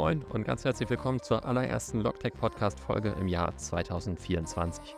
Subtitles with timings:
[0.00, 4.96] Moin und ganz herzlich willkommen zur allerersten Logtech Podcast Folge im Jahr 2024.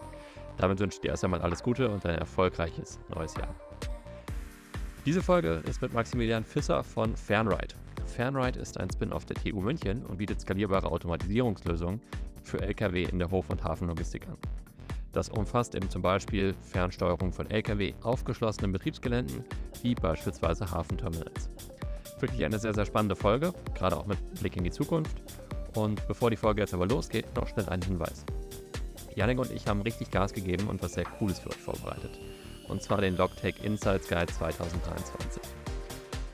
[0.58, 3.52] Damit wünsche ich dir erst einmal alles Gute und ein erfolgreiches neues Jahr.
[5.04, 7.74] Diese Folge ist mit Maximilian Fisser von Fernride.
[8.06, 12.00] Fernride ist ein Spin-off der TU München und bietet skalierbare Automatisierungslösungen
[12.44, 14.38] für Lkw in der Hof- und Hafenlogistik an.
[15.10, 19.44] Das umfasst eben zum Beispiel Fernsteuerung von Lkw auf geschlossenen Betriebsgeländen,
[19.82, 21.50] wie beispielsweise Hafenterminals.
[22.22, 25.20] Wirklich eine sehr, sehr spannende Folge, gerade auch mit Blick in die Zukunft.
[25.74, 28.24] Und bevor die Folge jetzt aber losgeht, noch schnell ein Hinweis.
[29.16, 32.20] Janik und ich haben richtig Gas gegeben und was sehr Cooles für euch vorbereitet.
[32.68, 35.42] Und zwar den Logtech Insights Guide 2023.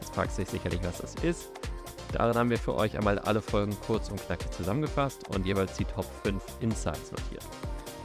[0.00, 1.52] Jetzt fragt sich sicherlich, was das ist.
[2.12, 5.86] Darin haben wir für euch einmal alle Folgen kurz und knackig zusammengefasst und jeweils die
[5.86, 7.46] Top 5 Insights notiert.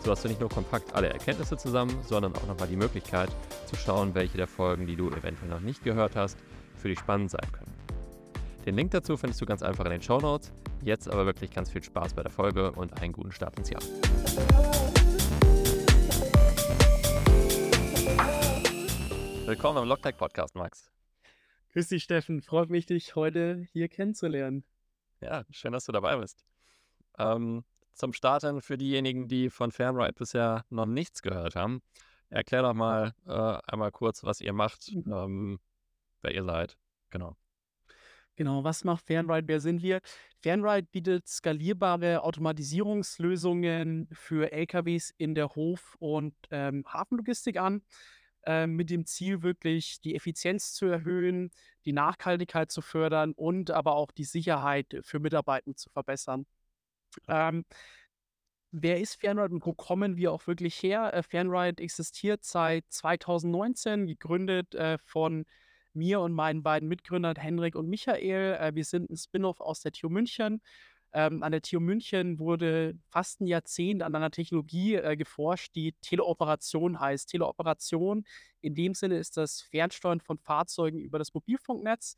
[0.05, 3.29] So hast du nicht nur kompakt alle Erkenntnisse zusammen, sondern auch nochmal die Möglichkeit
[3.65, 6.37] zu schauen, welche der Folgen, die du eventuell noch nicht gehört hast,
[6.77, 7.72] für dich spannend sein können.
[8.65, 10.53] Den Link dazu findest du ganz einfach in den Show Notes.
[10.81, 13.81] Jetzt aber wirklich ganz viel Spaß bei der Folge und einen guten Start ins Jahr.
[19.45, 20.89] Willkommen am Logtech Podcast, Max.
[21.73, 22.41] Grüß dich, Steffen.
[22.41, 24.63] Freut mich, dich heute hier kennenzulernen.
[25.19, 26.45] Ja, schön, dass du dabei bist.
[27.17, 31.81] Ähm, zum Starten für diejenigen, die von Fernride bisher noch nichts gehört haben,
[32.29, 35.11] erklär doch mal äh, einmal kurz, was ihr macht, mhm.
[35.11, 35.59] ähm,
[36.21, 36.77] wer ihr seid.
[37.09, 37.35] Genau.
[38.35, 39.47] Genau, was macht Fernride?
[39.47, 40.01] Wer sind wir?
[40.41, 47.83] Fernride bietet skalierbare Automatisierungslösungen für LKWs in der Hof- und ähm, Hafenlogistik an,
[48.45, 51.51] äh, mit dem Ziel wirklich die Effizienz zu erhöhen,
[51.85, 56.47] die Nachhaltigkeit zu fördern und aber auch die Sicherheit für Mitarbeiter zu verbessern.
[57.27, 57.65] Ähm,
[58.71, 61.13] wer ist Fernride und wo kommen wir auch wirklich her?
[61.13, 65.45] Äh, Fernride existiert seit 2019, gegründet äh, von
[65.95, 68.55] mir und meinen beiden Mitgründern Henrik und Michael.
[68.55, 70.61] Äh, wir sind ein Spin-off aus der TU München.
[71.13, 75.93] Ähm, an der TU München wurde fast ein Jahrzehnt an einer Technologie äh, geforscht, die
[76.01, 77.29] Teleoperation heißt.
[77.29, 78.25] Teleoperation
[78.61, 82.15] in dem Sinne ist das Fernsteuern von Fahrzeugen über das Mobilfunknetz.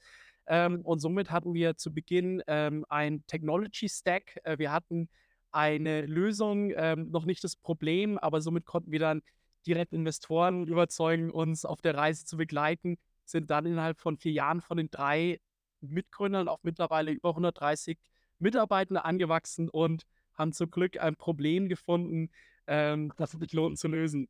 [0.47, 4.39] Ähm, und somit hatten wir zu Beginn ähm, ein Technology Stack.
[4.43, 5.09] Äh, wir hatten
[5.51, 6.67] eine Lösung,
[7.09, 9.21] noch nicht das Problem, aber somit konnten wir dann
[9.65, 14.61] direkt Investoren überzeugen, uns auf der Reise zu begleiten, sind dann innerhalb von vier Jahren
[14.61, 15.39] von den drei
[15.81, 17.97] Mitgründern auf mittlerweile über 130
[18.39, 22.29] Mitarbeitende angewachsen und haben zum Glück ein Problem gefunden,
[22.67, 24.27] ähm, das sich lohnt zu lösen.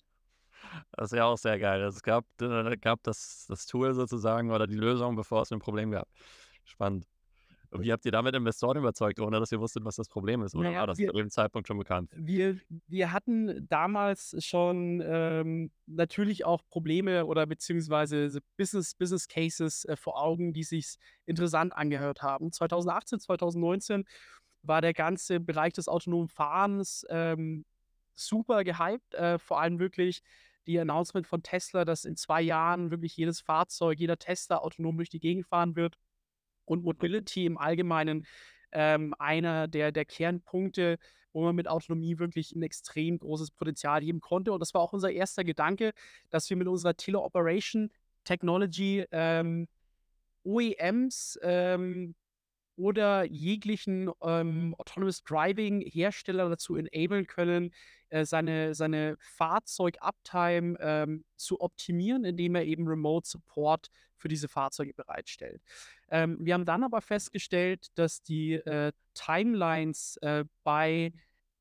[0.92, 1.82] Das ist ja auch sehr geil.
[1.84, 5.92] Es gab, äh, gab das, das Tool sozusagen oder die Lösung, bevor es ein Problem
[5.92, 6.08] gab.
[6.64, 7.08] Spannend.
[7.82, 10.56] Wie habt ihr damit Investoren überzeugt, ohne dass ihr wusstet, was das Problem ist?
[10.56, 12.12] Oder naja, war das wir, zu dem Zeitpunkt schon bekannt?
[12.16, 19.96] Wir, wir hatten damals schon ähm, natürlich auch Probleme oder beziehungsweise Business, Business Cases äh,
[19.96, 22.52] vor Augen, die sich interessant angehört haben.
[22.52, 24.06] 2018, 2019
[24.64, 27.66] war der ganze Bereich des autonomen Fahrens ähm,
[28.16, 29.14] super gehypt.
[29.14, 30.22] Äh, vor allem wirklich
[30.68, 35.10] die Announcement von Tesla, dass in zwei Jahren wirklich jedes Fahrzeug, jeder Tesla autonom durch
[35.10, 35.98] die Gegend fahren wird
[36.66, 38.26] und Mobility im Allgemeinen
[38.72, 40.98] ähm, einer der, der Kernpunkte,
[41.34, 44.52] wo man mit Autonomie wirklich ein extrem großes Potenzial heben konnte.
[44.52, 45.94] Und das war auch unser erster Gedanke,
[46.30, 47.92] dass wir mit unserer Teleoperation
[48.24, 49.68] Technology ähm,
[50.44, 52.16] OEMs ähm,
[52.78, 57.72] oder jeglichen ähm, Autonomous Driving Hersteller dazu enablen können,
[58.16, 64.94] äh, seine, seine Fahrzeug-Uptime ähm, zu optimieren, indem er eben Remote Support für diese Fahrzeuge
[64.94, 65.62] bereitstellt.
[66.10, 71.12] Ähm, wir haben dann aber festgestellt, dass die äh, Timelines äh, bei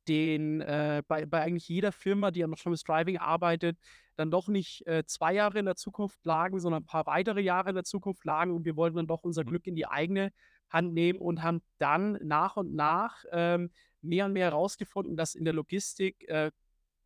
[0.07, 3.77] den, äh, bei, bei eigentlich jeder Firma, die an Autonomous Driving arbeitet,
[4.15, 7.71] dann doch nicht äh, zwei Jahre in der Zukunft lagen, sondern ein paar weitere Jahre
[7.71, 9.49] in der Zukunft lagen und wir wollten dann doch unser mhm.
[9.49, 10.31] Glück in die eigene
[10.71, 13.71] Hand nehmen und haben dann nach und nach ähm,
[14.05, 16.51] mehr und mehr herausgefunden, dass in der Logistik äh,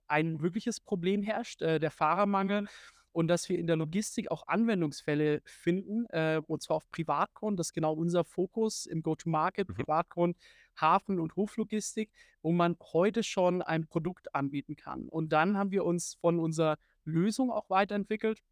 [0.07, 2.69] ein wirkliches Problem herrscht, äh, der Fahrermangel
[3.13, 7.59] und dass wir in der Logistik auch Anwendungsfälle finden, äh, und zwar auf Privatgrund.
[7.59, 9.75] Das ist genau unser Fokus im Go-to-Market, mhm.
[9.75, 10.37] Privatgrund,
[10.81, 12.11] Hafen- und Hoflogistik,
[12.43, 15.09] wo man heute schon ein Produkt anbieten kann.
[15.09, 18.43] Und dann haben wir uns von unserer Lösung auch weiterentwickelt.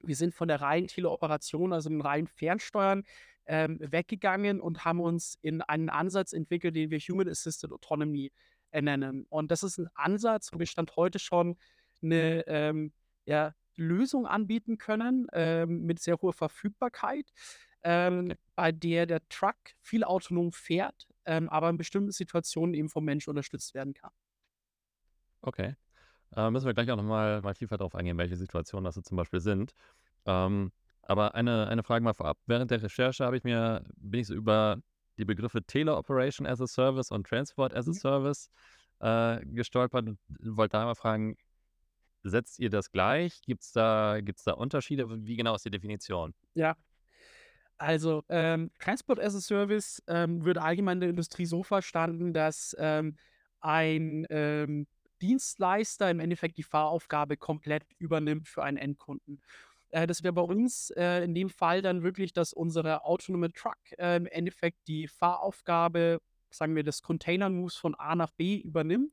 [0.00, 3.04] Wir sind von der reinen Teleoperation, also dem reinen Fernsteuern,
[3.46, 8.32] ähm, weggegangen und haben uns in einen Ansatz entwickelt, den wir Human Assisted Autonomy
[8.72, 9.26] nennen.
[9.28, 11.56] Und das ist ein Ansatz, wo wir Stand heute schon
[12.02, 12.92] eine ähm,
[13.26, 17.30] ja, Lösung anbieten können ähm, mit sehr hoher Verfügbarkeit,
[17.82, 18.38] ähm, okay.
[18.54, 23.28] bei der der Truck viel autonom fährt, ähm, aber in bestimmten Situationen eben vom Mensch
[23.28, 24.12] unterstützt werden kann.
[25.42, 25.74] Okay.
[26.34, 29.16] Äh, müssen wir gleich auch nochmal mal tiefer darauf eingehen, welche Situationen das so zum
[29.16, 29.74] Beispiel sind.
[30.24, 30.72] Ähm,
[31.02, 32.38] aber eine, eine Frage mal vorab.
[32.46, 34.78] Während der Recherche habe ich mir, bin ich so über
[35.18, 37.94] die Begriffe Teleoperation as a Service und Transport as a Mhm.
[37.94, 38.50] Service
[39.00, 41.36] äh, gestolpert und wollte da mal fragen,
[42.22, 43.40] setzt ihr das gleich?
[43.42, 45.06] Gibt es da, gibt's da Unterschiede?
[45.26, 46.34] Wie genau ist die Definition?
[46.54, 46.76] Ja,
[47.78, 52.76] also ähm, Transport as a Service ähm, wird allgemein in der Industrie so verstanden, dass
[52.78, 53.16] ähm,
[53.60, 54.86] ein ähm,
[55.20, 59.40] Dienstleister im Endeffekt die Fahraufgabe komplett übernimmt für einen Endkunden.
[59.92, 63.76] Äh, das wäre bei uns äh, in dem Fall dann wirklich, dass unsere autonome Truck
[63.98, 69.12] äh, im Endeffekt die Fahraufgabe, sagen wir, des Container-Moves von A nach B übernimmt.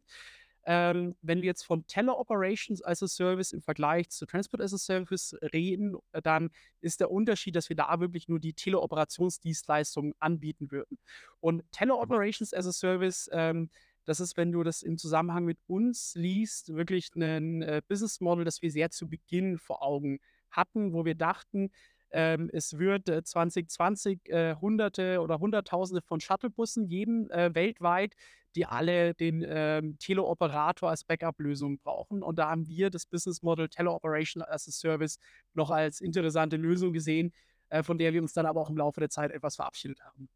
[0.65, 4.77] Ähm, wenn wir jetzt von Teleoperations as a Service im Vergleich zu Transport as a
[4.77, 6.49] Service reden, äh, dann
[6.81, 10.97] ist der Unterschied, dass wir da wirklich nur die Teleoperationsdienstleistungen anbieten würden.
[11.39, 13.69] Und Teleoperations as a Service, ähm,
[14.05, 18.43] das ist, wenn du das im Zusammenhang mit uns liest, wirklich ein äh, Business Model,
[18.43, 20.19] das wir sehr zu Beginn vor Augen
[20.51, 21.71] hatten, wo wir dachten,
[22.11, 28.15] ähm, es wird äh, 2020 äh, Hunderte oder Hunderttausende von Shuttlebussen geben, äh, weltweit,
[28.55, 32.23] die alle den ähm, Teleoperator als Backup-Lösung brauchen.
[32.23, 35.19] Und da haben wir das Business Model Teleoperation as a Service
[35.53, 37.31] noch als interessante Lösung gesehen,
[37.69, 40.29] äh, von der wir uns dann aber auch im Laufe der Zeit etwas verabschiedet haben.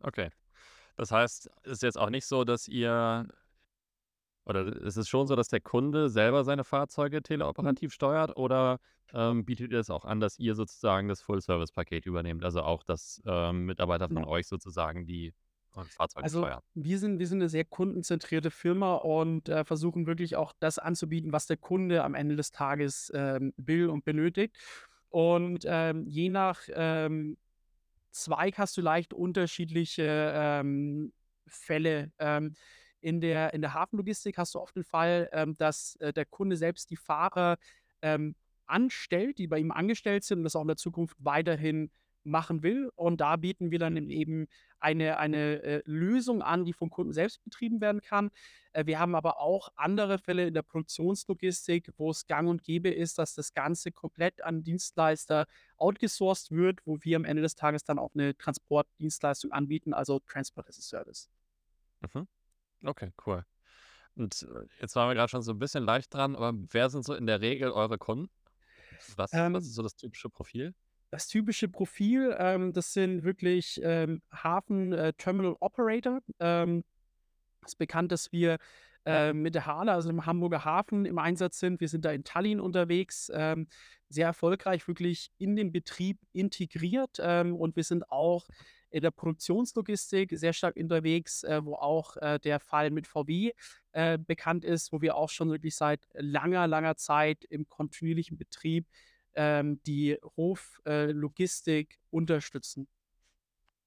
[0.00, 0.30] Okay.
[0.96, 3.26] Das heißt, es ist jetzt auch nicht so, dass ihr,
[4.46, 7.22] oder ist es schon so, dass der Kunde selber seine Fahrzeuge
[7.60, 7.76] Mhm.
[7.76, 8.78] teleoperativ steuert oder
[9.12, 12.44] ähm, bietet ihr es auch an, dass ihr sozusagen das Full-Service-Paket übernehmt?
[12.44, 14.24] Also auch, dass ähm, Mitarbeiter von Ja.
[14.24, 15.34] euch sozusagen die
[15.96, 16.60] Fahrzeuge Also steuern.
[16.74, 21.32] wir sind, wir sind eine sehr kundenzentrierte Firma und äh, versuchen wirklich auch das anzubieten,
[21.32, 24.56] was der Kunde am Ende des Tages ähm, will und benötigt.
[25.10, 27.36] Und ähm, je nach ähm,
[28.12, 31.12] Zweig hast du leicht unterschiedliche ähm,
[31.46, 32.12] Fälle.
[33.04, 36.56] In der, in der Hafenlogistik hast du oft den Fall, ähm, dass äh, der Kunde
[36.56, 37.58] selbst die Fahrer
[38.00, 38.34] ähm,
[38.64, 41.90] anstellt, die bei ihm angestellt sind und das auch in der Zukunft weiterhin
[42.22, 42.90] machen will.
[42.96, 44.46] Und da bieten wir dann eben
[44.80, 48.30] eine, eine äh, Lösung an, die vom Kunden selbst betrieben werden kann.
[48.72, 52.88] Äh, wir haben aber auch andere Fälle in der Produktionslogistik, wo es gang und gäbe
[52.88, 55.46] ist, dass das Ganze komplett an Dienstleister
[55.76, 60.70] outgesourced wird, wo wir am Ende des Tages dann auch eine Transportdienstleistung anbieten, also Transport
[60.70, 61.28] as a Service.
[62.00, 62.26] Mhm.
[62.84, 63.44] Okay, cool.
[64.16, 67.04] Und äh, jetzt waren wir gerade schon so ein bisschen leicht dran, aber wer sind
[67.04, 68.30] so in der Regel eure Kunden?
[69.16, 70.74] Was, was Ähm, ist so das typische Profil?
[71.10, 76.20] das typische Profil, ähm, das sind wirklich ähm, Hafen-Terminal-Operator.
[76.40, 76.82] Ähm,
[77.62, 78.58] es ist bekannt, dass wir
[79.06, 81.80] äh, mit der Hala, also im Hamburger Hafen, im Einsatz sind.
[81.80, 83.68] Wir sind da in Tallinn unterwegs, ähm,
[84.08, 87.18] sehr erfolgreich wirklich in den Betrieb integriert.
[87.20, 88.48] Ähm, und wir sind auch
[88.94, 93.50] in der Produktionslogistik sehr stark unterwegs, äh, wo auch äh, der Fall mit VW
[93.90, 98.86] äh, bekannt ist, wo wir auch schon wirklich seit langer, langer Zeit im kontinuierlichen Betrieb
[99.34, 102.86] ähm, die Hoflogistik unterstützen.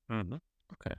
[0.09, 0.41] Mhm.
[0.73, 0.95] Okay.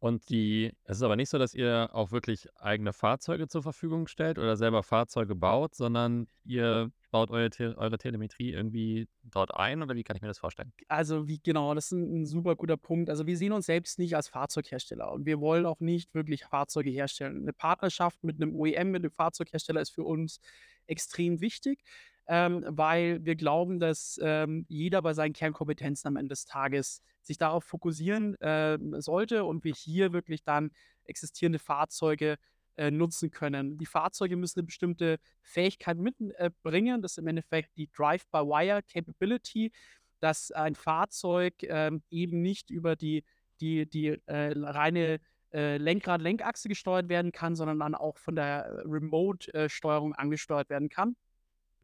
[0.00, 4.06] Und die, es ist aber nicht so, dass ihr auch wirklich eigene Fahrzeuge zur Verfügung
[4.06, 9.82] stellt oder selber Fahrzeuge baut, sondern ihr baut eure, Te eure Telemetrie irgendwie dort ein
[9.82, 10.72] oder wie kann ich mir das vorstellen?
[10.86, 13.10] Also wie genau, das ist ein, ein super guter Punkt.
[13.10, 16.90] Also wir sehen uns selbst nicht als Fahrzeughersteller und wir wollen auch nicht wirklich Fahrzeuge
[16.90, 17.42] herstellen.
[17.42, 20.40] Eine Partnerschaft mit einem OEM, mit einem Fahrzeughersteller ist für uns
[20.86, 21.82] extrem wichtig,
[22.28, 27.38] ähm, weil wir glauben, dass ähm, jeder bei seinen Kernkompetenzen am Ende des Tages sich
[27.38, 30.70] darauf fokussieren ähm, sollte und wir hier wirklich dann
[31.04, 32.36] existierende Fahrzeuge
[32.76, 33.78] äh, nutzen können.
[33.78, 37.02] Die Fahrzeuge müssen eine bestimmte Fähigkeit mitbringen.
[37.02, 39.72] das ist im Endeffekt die Drive-by-Wire-Capability,
[40.20, 43.24] dass ein Fahrzeug ähm, eben nicht über die,
[43.60, 45.20] die, die äh, reine
[45.52, 51.16] äh, Lenkrad-Lenkachse gesteuert werden kann, sondern dann auch von der Remote-Steuerung angesteuert werden kann.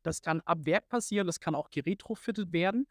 [0.05, 2.87] Das kann ab Werk passieren, das kann auch geretrofittet werden.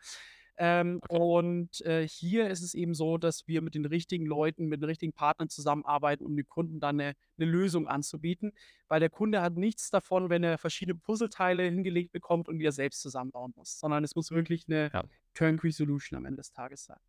[0.56, 1.20] Ähm, Okay.
[1.20, 4.86] und äh, hier ist es eben so, dass wir mit den richtigen Leuten, mit den
[4.90, 8.52] richtigen Partnern zusammenarbeiten, um den Kunden dann eine, eine Lösung anzubieten,
[8.88, 13.02] weil der Kunde hat nichts davon, wenn er verschiedene Puzzleteile hingelegt bekommt und wieder selbst
[13.02, 15.04] zusammenbauen muss, sondern es muss wirklich eine Ja.
[15.34, 17.00] Turnkey Solution am Ende des Tages sein.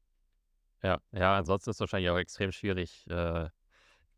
[0.82, 3.48] Ja, ja, ansonsten ist es wahrscheinlich auch extrem schwierig, äh,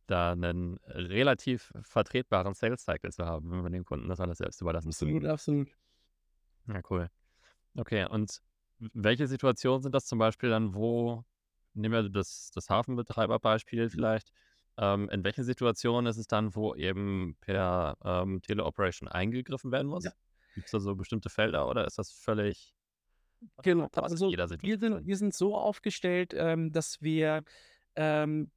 [0.06, 4.60] da einen relativ vertretbaren Sales Cycle zu haben, wenn man dem Kunden das alles selbst
[4.60, 5.68] überlassen Absolut, absolut.
[6.68, 7.08] Ja, cool.
[7.76, 8.40] Okay, und
[8.78, 11.24] welche Situationen sind das zum Beispiel dann, wo,
[11.74, 14.30] nehmen wir das, das Hafenbetreiberbeispiel vielleicht,
[14.78, 20.04] ähm, in welchen Situationen ist es dann, wo eben per ähm, Teleoperation eingegriffen werden muss?
[20.04, 20.12] Ja.
[20.54, 22.74] Gibt es da so bestimmte Felder oder ist das völlig
[23.62, 27.44] Genau, also jeder wir sind, wir sind so aufgestellt, ähm, dass wir
[27.94, 28.50] ähm,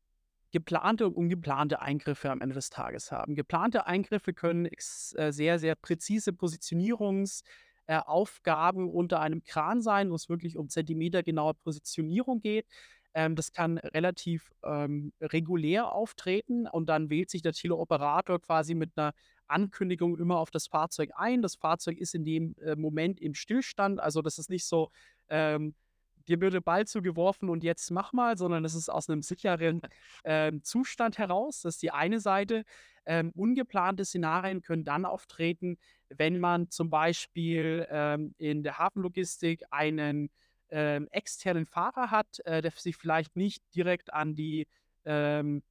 [0.51, 3.35] geplante und ungeplante Eingriffe am Ende des Tages haben.
[3.35, 10.29] Geplante Eingriffe können äh, sehr, sehr präzise Positionierungsaufgaben Aufgaben unter einem Kran sein, wo es
[10.29, 12.67] wirklich um zentimetergenaue Positionierung geht.
[13.13, 18.91] Ähm, das kann relativ ähm, regulär auftreten und dann wählt sich der Teleoperator quasi mit
[18.95, 19.13] einer
[19.47, 21.41] Ankündigung immer auf das Fahrzeug ein.
[21.41, 24.91] Das Fahrzeug ist in dem äh, Moment im Stillstand, also das ist nicht so,
[25.29, 25.73] ähm,
[26.29, 29.81] dir wird der Ball zugeworfen und jetzt mach mal, sondern es ist aus einem sicheren
[30.23, 31.61] ähm, Zustand heraus.
[31.61, 32.63] Das ist die eine Seite.
[33.05, 35.77] Ähm, ungeplante Szenarien können dann auftreten,
[36.09, 40.29] wenn man zum Beispiel ähm, in der Hafenlogistik einen
[40.69, 44.67] ähm, externen Fahrer hat, äh, der sich vielleicht nicht direkt an die
[45.05, 45.63] ähm,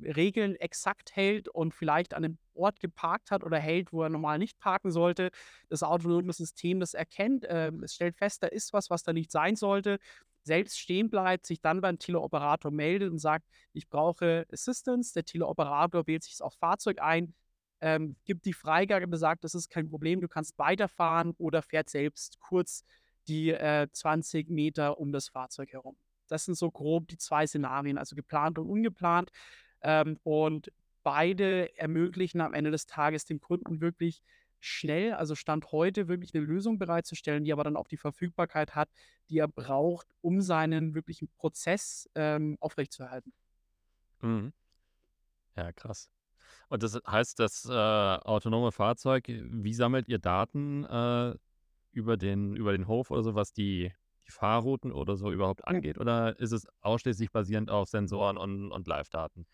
[0.00, 4.38] Regeln exakt hält und vielleicht an einem Ort geparkt hat oder hält, wo er normal
[4.38, 5.30] nicht parken sollte.
[5.68, 9.30] Das autonome System das erkennt, äh, es stellt fest, da ist was, was da nicht
[9.30, 9.98] sein sollte,
[10.42, 15.12] selbst stehen bleibt, sich dann beim Teleoperator meldet und sagt, ich brauche Assistance.
[15.12, 17.34] Der Teleoperator wählt sich aufs Fahrzeug ein,
[17.80, 22.40] ähm, gibt die Freigabe, besagt, das ist kein Problem, du kannst weiterfahren oder fährt selbst
[22.40, 22.84] kurz
[23.28, 25.96] die äh, 20 Meter um das Fahrzeug herum.
[26.28, 29.30] Das sind so grob die zwei Szenarien, also geplant und ungeplant.
[29.82, 30.72] Ähm, und
[31.06, 34.24] beide ermöglichen am Ende des Tages dem Kunden wirklich
[34.58, 38.88] schnell, also Stand heute, wirklich eine Lösung bereitzustellen, die aber dann auch die Verfügbarkeit hat,
[39.30, 43.32] die er braucht, um seinen wirklichen Prozess ähm, aufrechtzuerhalten.
[44.20, 44.52] Mhm.
[45.54, 46.10] Ja, krass.
[46.70, 51.36] Und das heißt, das äh, autonome Fahrzeug, wie sammelt ihr Daten äh,
[51.92, 53.92] über, den, über den Hof oder so, was die,
[54.26, 55.98] die Fahrrouten oder so überhaupt angeht?
[55.98, 59.46] Oder ist es ausschließlich basierend auf Sensoren und, und Live-Daten?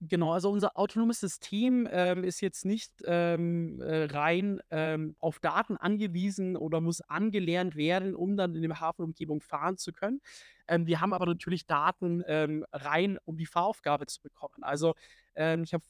[0.00, 5.76] Genau, also unser autonomes System ähm, ist jetzt nicht ähm, äh, rein ähm, auf Daten
[5.76, 10.20] angewiesen oder muss angelernt werden, um dann in der Hafenumgebung fahren zu können.
[10.68, 14.62] Ähm, wir haben aber natürlich Daten ähm, rein, um die Fahraufgabe zu bekommen.
[14.62, 14.94] Also
[15.34, 15.84] ähm, ich habe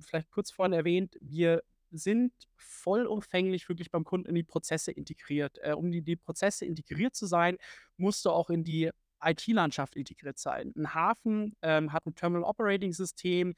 [0.00, 5.58] vielleicht kurz vorhin erwähnt, wir sind vollumfänglich wirklich beim Kunden in die Prozesse integriert.
[5.62, 7.56] Äh, um in die Prozesse integriert zu sein,
[7.96, 8.90] musst du auch in die
[9.22, 10.72] IT-Landschaft integriert sein.
[10.76, 13.54] Ein Hafen ähm, hat ein Terminal Operating System,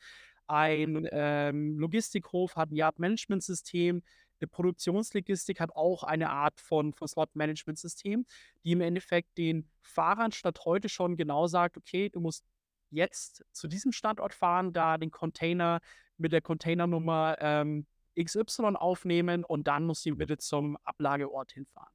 [0.47, 4.02] ein ähm, Logistikhof hat ein Yard Management System,
[4.40, 8.26] eine Produktionslogistik hat auch eine Art von, von Slot Management System,
[8.64, 12.45] die im Endeffekt den Fahrern statt heute schon genau sagt, okay, du musst
[12.90, 15.81] jetzt zu diesem Standort fahren, da den Container
[16.19, 17.87] mit der Containernummer ähm,
[18.21, 21.92] XY aufnehmen und dann musst du bitte zum Ablageort hinfahren.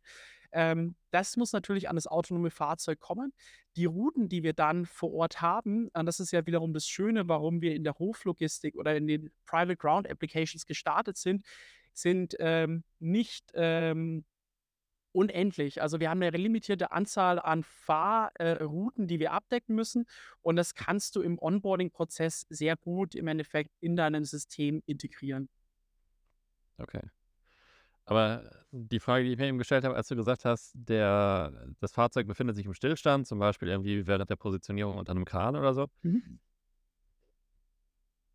[0.51, 3.34] Ähm, das muss natürlich an das autonome Fahrzeug kommen.
[3.75, 7.27] Die Routen, die wir dann vor Ort haben, und das ist ja wiederum das Schöne,
[7.27, 11.46] warum wir in der Hoflogistik oder in den Private Ground Applications gestartet sind,
[11.94, 14.25] sind ähm, nicht ähm,
[15.18, 15.82] unendlich.
[15.82, 20.06] Also wir haben eine limitierte Anzahl an Fahrrouten, äh, die wir abdecken müssen.
[20.42, 25.50] Und das kannst du im Onboarding-Prozess sehr gut im Endeffekt in deinem System integrieren.
[26.77, 27.01] Okay.
[28.08, 31.92] Aber die Frage, die ich mir eben gestellt habe, als du gesagt hast, der, das
[31.92, 35.74] Fahrzeug befindet sich im Stillstand, zum Beispiel irgendwie während der Positionierung unter einem Kran oder
[35.74, 35.88] so.
[36.04, 36.40] Mhm.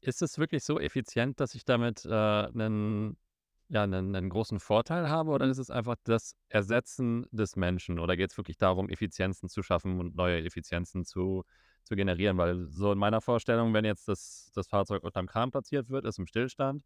[0.03, 3.17] Ist es wirklich so effizient, dass ich damit äh, einen,
[3.71, 8.15] ja, einen, einen, großen Vorteil habe oder ist es einfach das Ersetzen des Menschen oder
[8.15, 11.45] geht es wirklich darum, Effizienzen zu schaffen und neue Effizienzen zu,
[11.85, 12.37] zu generieren?
[12.37, 16.05] Weil so in meiner Vorstellung, wenn jetzt das, das Fahrzeug unter einem Kran platziert wird,
[16.05, 16.85] ist im Stillstand,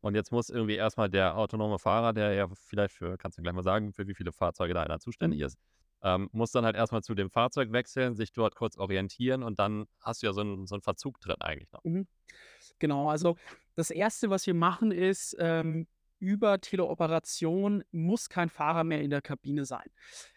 [0.00, 3.54] und jetzt muss irgendwie erstmal der autonome Fahrer, der ja vielleicht für, kannst du gleich
[3.54, 5.58] mal sagen, für wie viele Fahrzeuge da einer zuständig ist,
[6.02, 9.86] ähm, muss dann halt erstmal zu dem Fahrzeug wechseln, sich dort kurz orientieren und dann
[10.00, 11.84] hast du ja so einen, so einen Verzug drin eigentlich noch.
[11.84, 12.06] Mhm.
[12.78, 13.36] Genau, also
[13.74, 15.86] das Erste, was wir machen, ist, ähm,
[16.20, 19.88] über Teleoperation muss kein Fahrer mehr in der Kabine sein.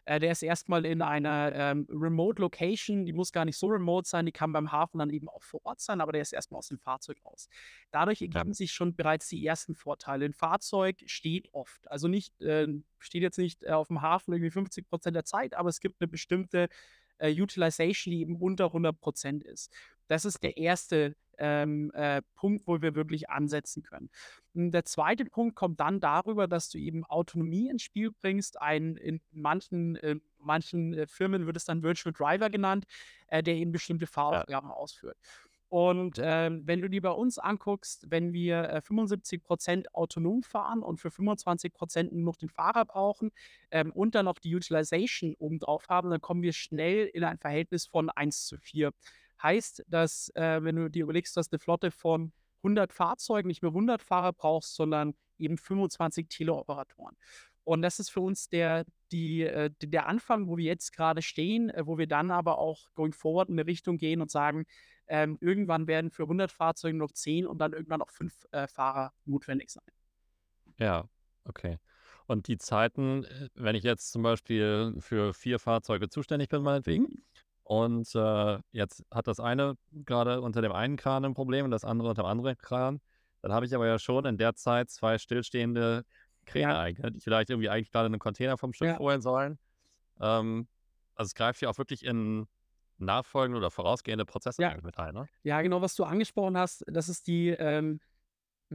[0.06, 4.08] Äh, der ist erstmal in einer ähm, Remote Location, die muss gar nicht so remote
[4.08, 6.60] sein, die kann beim Hafen dann eben auch vor Ort sein, aber der ist erstmal
[6.60, 7.50] aus dem Fahrzeug aus.
[7.92, 8.54] Dadurch ergeben ja.
[8.54, 10.26] sich schon bereits die ersten Vorteile.
[10.26, 12.68] Ein Fahrzeug steht oft, also nicht, äh,
[13.00, 16.02] steht jetzt nicht äh, auf dem Hafen irgendwie 50 Prozent der Zeit, aber es gibt
[16.02, 16.70] eine bestimmte
[17.18, 19.72] äh, Utilization, die eben unter 100 Prozent ist.
[20.08, 24.10] Das ist der erste ähm, äh, Punkt, wo wir wirklich ansetzen können.
[24.54, 28.62] Und der zweite Punkt kommt dann darüber, dass du eben Autonomie ins Spiel bringst.
[28.62, 32.86] Ein, in manchen, äh, manchen äh, Firmen wird es dann Virtual Driver genannt,
[33.28, 34.76] äh, der eben bestimmte Fahraufgaben ja.
[34.76, 35.18] ausführt.
[35.74, 41.00] Und ähm, wenn du die bei uns anguckst, wenn wir äh, 75% autonom fahren und
[41.00, 41.74] für 25
[42.12, 43.32] nur noch den Fahrer brauchen
[43.72, 47.88] ähm, und dann noch die Utilization obendrauf haben, dann kommen wir schnell in ein Verhältnis
[47.88, 48.92] von 1 zu 4.
[49.44, 52.32] Heißt, dass, äh, wenn du dir überlegst, dass eine Flotte von
[52.64, 57.18] 100 Fahrzeugen nicht mehr 100 Fahrer brauchst, sondern eben 25 Teleoperatoren.
[57.66, 61.70] Und das ist für uns der, die, äh, der Anfang, wo wir jetzt gerade stehen,
[61.70, 64.66] äh, wo wir dann aber auch going forward in eine Richtung gehen und sagen,
[65.08, 69.14] ähm, irgendwann werden für 100 Fahrzeuge noch 10 und dann irgendwann noch 5 äh, Fahrer
[69.26, 69.84] notwendig sein.
[70.78, 71.08] Ja,
[71.46, 71.78] okay.
[72.26, 77.26] Und die Zeiten, wenn ich jetzt zum Beispiel für vier Fahrzeuge zuständig bin, meinetwegen,
[77.74, 81.84] Und äh, jetzt hat das eine gerade unter dem einen Kran ein Problem und das
[81.84, 83.02] andere unter dem anderen Kran.
[83.42, 86.04] Dann habe ich aber ja schon in der Zeit zwei stillstehende
[86.46, 89.00] Kräne, die vielleicht irgendwie eigentlich gerade einen Container vom Schiff Ja.
[89.00, 89.58] holen sollen.
[90.22, 90.68] Ähm,
[91.16, 92.46] also es greift ja auch wirklich in
[93.00, 94.70] nachfolgende oder vorausgehende Prozesse Ja.
[94.70, 95.28] eigentlich mit ein, ne?
[95.42, 98.00] Ja, genau, was du angesprochen hast, das ist die, ähm,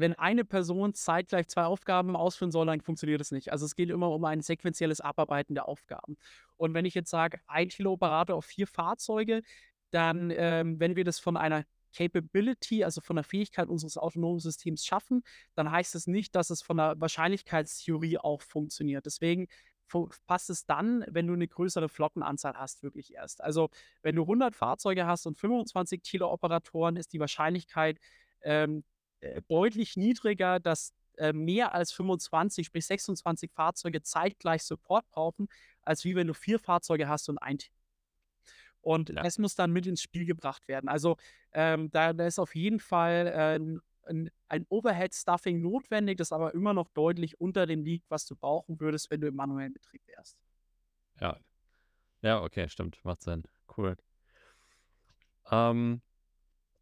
[0.01, 3.53] wenn eine Person zeitgleich zwei Aufgaben ausführen soll, dann funktioniert es nicht.
[3.53, 6.17] Also es geht immer um ein sequenzielles Abarbeiten der Aufgaben.
[6.57, 9.43] Und wenn ich jetzt sage, ein Teleoperator auf vier Fahrzeuge,
[9.91, 11.65] dann, ähm, wenn wir das von einer
[11.95, 15.23] Capability, also von der Fähigkeit unseres autonomen Systems schaffen,
[15.55, 19.07] dann heißt es nicht, dass es von der Wahrscheinlichkeitstheorie auch funktioniert.
[19.07, 19.49] Deswegen
[20.27, 23.43] passt es dann, wenn du eine größere Flottenanzahl hast, wirklich erst.
[23.43, 23.71] Also
[24.03, 27.99] wenn du 100 Fahrzeuge hast und 25 Teleoperatoren, ist die Wahrscheinlichkeit
[28.43, 28.98] ähm, äh,
[29.49, 35.49] deutlich niedriger, dass äh, mehr als 25, sprich 26 Fahrzeuge zeitgleich Support brauchen,
[35.83, 37.73] als wie wenn du vier Fahrzeuge hast und ein Team.
[38.81, 39.23] Und Ja.
[39.23, 40.89] das muss dann mit ins Spiel gebracht werden.
[40.89, 41.17] Also
[41.53, 46.89] ähm, da, da ist auf jeden Fall äh, ein Overhead-Stuffing notwendig, das aber immer noch
[46.89, 50.39] deutlich unter dem liegt, was du brauchen würdest, wenn du im manuellen Betrieb wärst.
[51.21, 51.39] Ja.
[52.23, 53.05] Ja, okay, stimmt.
[53.05, 53.45] Macht Sinn.
[53.77, 53.97] Cool.
[55.51, 56.01] Ähm,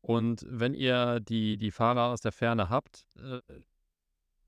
[0.06, 3.40] und wenn ihr die, die Fahrer aus der Ferne habt, äh,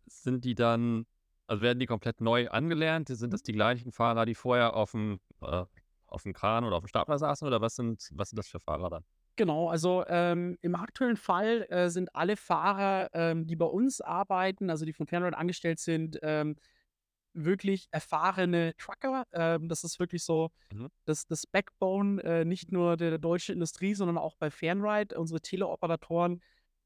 [0.06, 1.04] sind die dann,
[1.48, 3.08] also werden die komplett neu angelernt?
[3.08, 5.64] Sind das die gleichen Fahrer, die vorher auf dem, äh,
[6.06, 7.44] auf dem Kran oder auf dem Stapler saßen?
[7.44, 9.04] Oder was sind, was sind das für Fahrer dann?
[9.34, 14.70] Genau, also ähm, im aktuellen Fall äh, sind alle Fahrer, ähm, die bei uns arbeiten,
[14.70, 16.54] also die von Fernride angestellt sind, ähm,
[17.44, 19.24] wirklich erfahrene Trucker.
[19.32, 20.88] Ähm, das ist wirklich so Mhm.
[21.04, 25.18] das, das Backbone äh, nicht nur der, der deutschen Industrie, sondern auch bei Fernride.
[25.18, 26.42] Unsere Teleoperatoren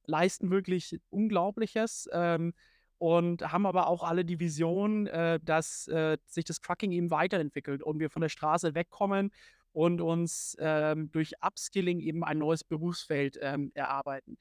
[0.07, 2.55] leisten wirklich Unglaubliches ähm,
[2.99, 7.83] und haben aber auch alle die Vision, äh, dass äh, sich das Trucking eben weiterentwickelt
[7.83, 9.33] und wir von der Straße wegkommen
[9.73, 14.39] und uns ähm, durch Upskilling eben ein neues Berufsfeld ähm, erarbeiten.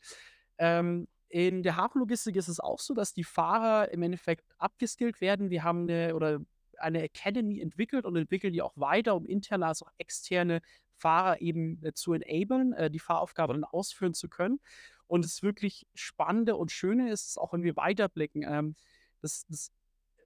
[1.31, 5.49] In der Hafenlogistik ist es auch so, dass die Fahrer im Endeffekt abgeskillt werden.
[5.49, 6.41] Wir haben eine oder
[6.77, 10.61] eine Academy entwickelt und entwickeln die auch weiter, um interne als auch externe
[10.97, 14.59] Fahrer eben äh, zu enablen, äh, die Fahraufgaben dann ausführen zu können.
[15.07, 18.75] Und das wirklich Spannende und Schöne ist, auch wenn wir weiterblicken, ähm,
[19.21, 19.71] das, das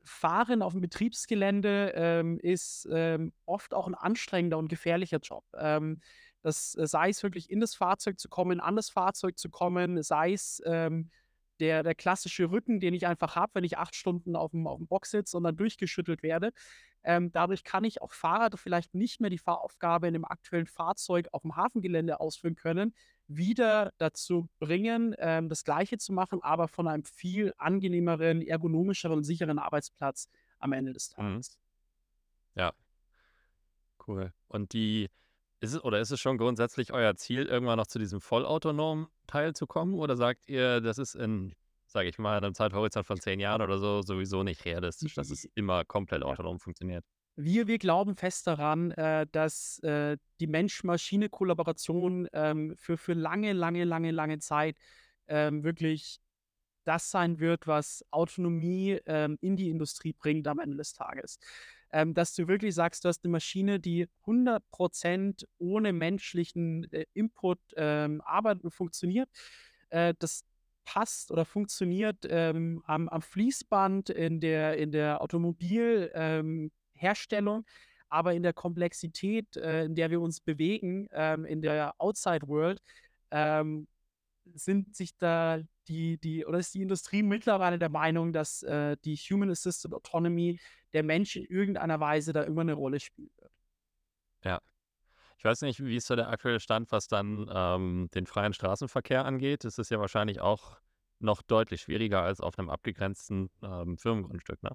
[0.04, 5.44] Fahren auf dem Betriebsgelände ähm, ist ähm, oft auch ein anstrengender und gefährlicher Job.
[5.56, 6.02] Ähm,
[6.46, 10.04] das äh, sei es wirklich in das Fahrzeug zu kommen, an das Fahrzeug zu kommen,
[10.04, 11.10] sei es ähm,
[11.60, 14.78] der, der klassische Rücken, den ich einfach habe, wenn ich acht Stunden auf dem, auf
[14.78, 16.52] dem Box sitze und dann durchgeschüttelt werde.
[17.04, 20.68] Ähm, dadurch kann ich auch Fahrer, die vielleicht nicht mehr die Fahraufgabe in dem aktuellen
[20.68, 22.94] Fahrzeug auf dem Hafengelände ausführen können,
[23.28, 29.24] wieder dazu bringen, ähm, das Gleiche zu machen, aber von einem viel angenehmeren, ergonomischeren und
[29.24, 30.30] sicheren Arbeitsplatz
[30.60, 31.16] am Ende des Mhm.
[31.16, 31.58] Tages.
[32.56, 32.74] Ja,
[34.08, 34.32] cool.
[34.48, 35.10] Und die,
[35.60, 39.54] ist es, oder ist es schon grundsätzlich euer Ziel, irgendwann noch zu diesem vollautonomen Teil
[39.54, 39.94] zu kommen?
[39.94, 41.54] Oder sagt ihr, das ist in,
[41.86, 45.46] sage ich mal, einem Zeithorizont von zehn Jahren oder so sowieso nicht realistisch, dass es
[45.56, 47.06] immer komplett autonom funktioniert?
[47.38, 53.84] Wir, wir glauben fest daran, äh, dass äh, die Mensch-Maschine-Kollaboration ähm, für, für lange, lange,
[53.84, 54.78] lange, lange Zeit
[55.28, 56.20] ähm, wirklich
[56.86, 61.40] das sein wird, was Autonomie ähm, in die Industrie bringt am Ende des Tages.
[61.92, 67.60] Ähm, dass du wirklich sagst, du hast eine Maschine, die 100% ohne menschlichen äh, Input
[67.78, 69.30] ähm, arbeitet und funktioniert.
[69.90, 70.44] Äh, das
[70.84, 76.12] passt oder funktioniert ähm, am, am Fließband in der, in der Automobil.
[76.14, 76.72] Ähm,
[78.10, 82.82] aber in der Komplexität, äh, in der wir uns bewegen, ähm, in der Outside World,
[83.32, 83.88] ähm,
[84.54, 89.16] sind sich da die, die, oder ist die Industrie mittlerweile der Meinung, dass äh, die
[89.16, 90.60] Human Assisted Autonomy
[90.96, 93.52] der Mensch in irgendeiner Weise da immer eine Rolle spielen wird.
[94.44, 94.60] Ja.
[95.38, 99.26] Ich weiß nicht, wie ist so der aktuelle Stand, was dann ähm, den freien Straßenverkehr
[99.26, 99.64] angeht.
[99.66, 100.78] Das ist ja wahrscheinlich auch
[101.20, 104.72] noch deutlich schwieriger als auf einem abgegrenzten ähm, Firmengrundstück, ne?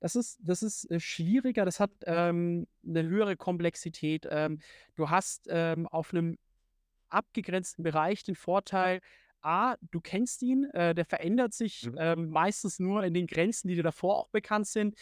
[0.00, 4.26] Das ist, das ist äh, schwieriger, das hat ähm, eine höhere Komplexität.
[4.30, 4.60] Ähm,
[4.96, 6.36] du hast ähm, auf einem
[7.08, 9.00] abgegrenzten Bereich den Vorteil,
[9.40, 11.96] A, du kennst ihn, äh, der verändert sich Mhm.
[11.98, 14.94] ähm, meistens nur in den Grenzen, die dir davor auch bekannt sind.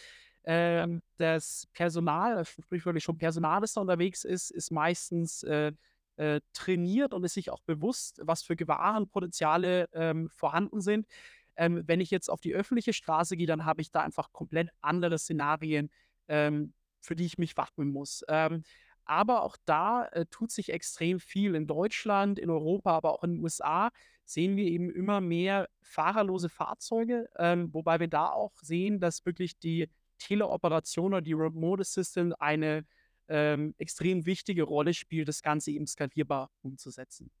[0.45, 5.71] Ähm, das Personal, äh, sprichwörtlich schon Personal, das da unterwegs ist, ist meistens äh,
[6.17, 11.07] äh, trainiert und ist sich auch bewusst, was für Gefahrenpotenziale ähm, vorhanden sind.
[11.55, 14.69] Ähm, wenn ich jetzt auf die öffentliche Straße gehe, dann habe ich da einfach komplett
[14.81, 15.89] andere Szenarien,
[16.27, 18.23] ähm, für die ich mich wappnen muss.
[18.27, 18.63] Ähm,
[19.05, 21.55] aber auch da äh, tut sich extrem viel.
[21.55, 23.91] In Deutschland, in Europa, aber auch in den USA
[24.25, 29.59] sehen wir eben immer mehr fahrerlose Fahrzeuge, ähm, wobei wir da auch sehen, dass wirklich
[29.59, 29.89] die
[30.23, 32.85] Teleoperation oder die Remote Assistant eine
[33.27, 37.31] ähm, extrem wichtige Rolle spielt, das Ganze eben skalierbar umzusetzen.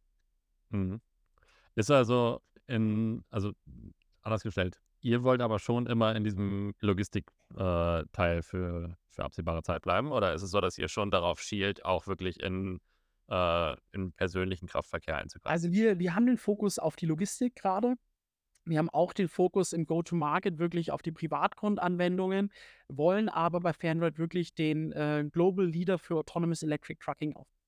[0.69, 1.01] Mhm.
[1.75, 3.51] Ist also in, also
[4.21, 9.81] anders gestellt, ihr wollt aber schon immer in diesem Logistik-Teil äh, für, für absehbare Zeit
[9.81, 10.11] bleiben?
[10.11, 12.79] Oder ist es so, dass ihr schon darauf schielt, auch wirklich in,
[13.29, 15.51] äh, in persönlichen Kraftverkehr einzugreifen?
[15.51, 17.95] Also wir, wir haben den Fokus auf die Logistik gerade.
[18.65, 22.51] Wir haben auch den Fokus im Go-to-Market wirklich auf die Privatgrundanwendungen,
[22.87, 27.63] wollen aber bei Fernride wirklich den äh, Global Leader für Autonomous Electric Trucking aufbauen.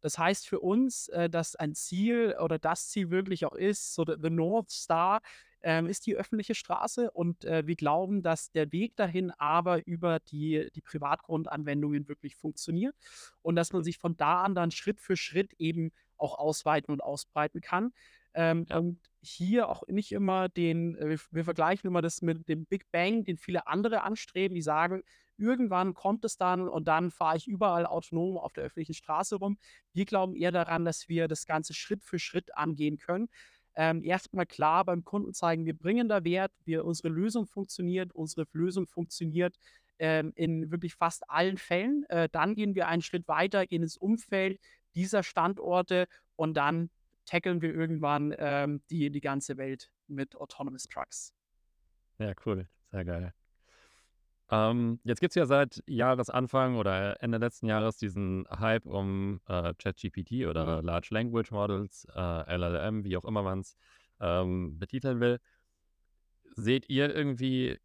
[0.00, 4.04] Das heißt für uns, äh, dass ein Ziel oder das Ziel wirklich auch ist, so
[4.04, 5.20] the North Star
[5.62, 10.20] ähm, ist die öffentliche Straße und äh, wir glauben, dass der Weg dahin aber über
[10.20, 12.94] die, die Privatgrundanwendungen wirklich funktioniert
[13.42, 17.02] und dass man sich von da an dann Schritt für Schritt eben auch ausweiten und
[17.02, 17.92] ausbreiten kann.
[18.34, 18.66] Ähm.
[18.70, 22.90] Und hier auch nicht immer den, äh, wir, wir, vergleichen immer das mit dem Big
[22.90, 25.02] Bang, den viele andere anstreben, die sagen,
[25.36, 29.58] irgendwann kommt es dann und dann fahre ich überall autonom auf der öffentlichen Straße rum.
[29.92, 33.28] Wir glauben eher daran, dass wir das Ganze Schritt für Schritt angehen können.
[33.74, 38.46] Ähm, erstmal klar beim Kunden zeigen, wir bringen da Wert, wir, unsere Lösung funktioniert, unsere
[38.52, 39.56] Lösung funktioniert
[39.98, 42.04] ähm, in wirklich fast allen Fällen.
[42.08, 44.58] Äh, dann gehen wir einen Schritt weiter, gehen ins Umfeld
[44.94, 46.90] dieser Standorte und dann
[47.30, 51.32] tackeln wir irgendwann ähm, die, die ganze Welt mit Autonomous Trucks.
[52.18, 52.68] Ja, cool.
[52.90, 53.32] Sehr geil.
[54.50, 59.72] Ähm, jetzt gibt es ja seit Jahresanfang oder Ende letzten Jahres diesen Hype um äh,
[59.74, 63.76] ChatGPT oder Large Language Models, äh, LLM, wie auch immer man es
[64.20, 65.38] ähm, betiteln will.
[66.56, 67.78] Seht ihr irgendwie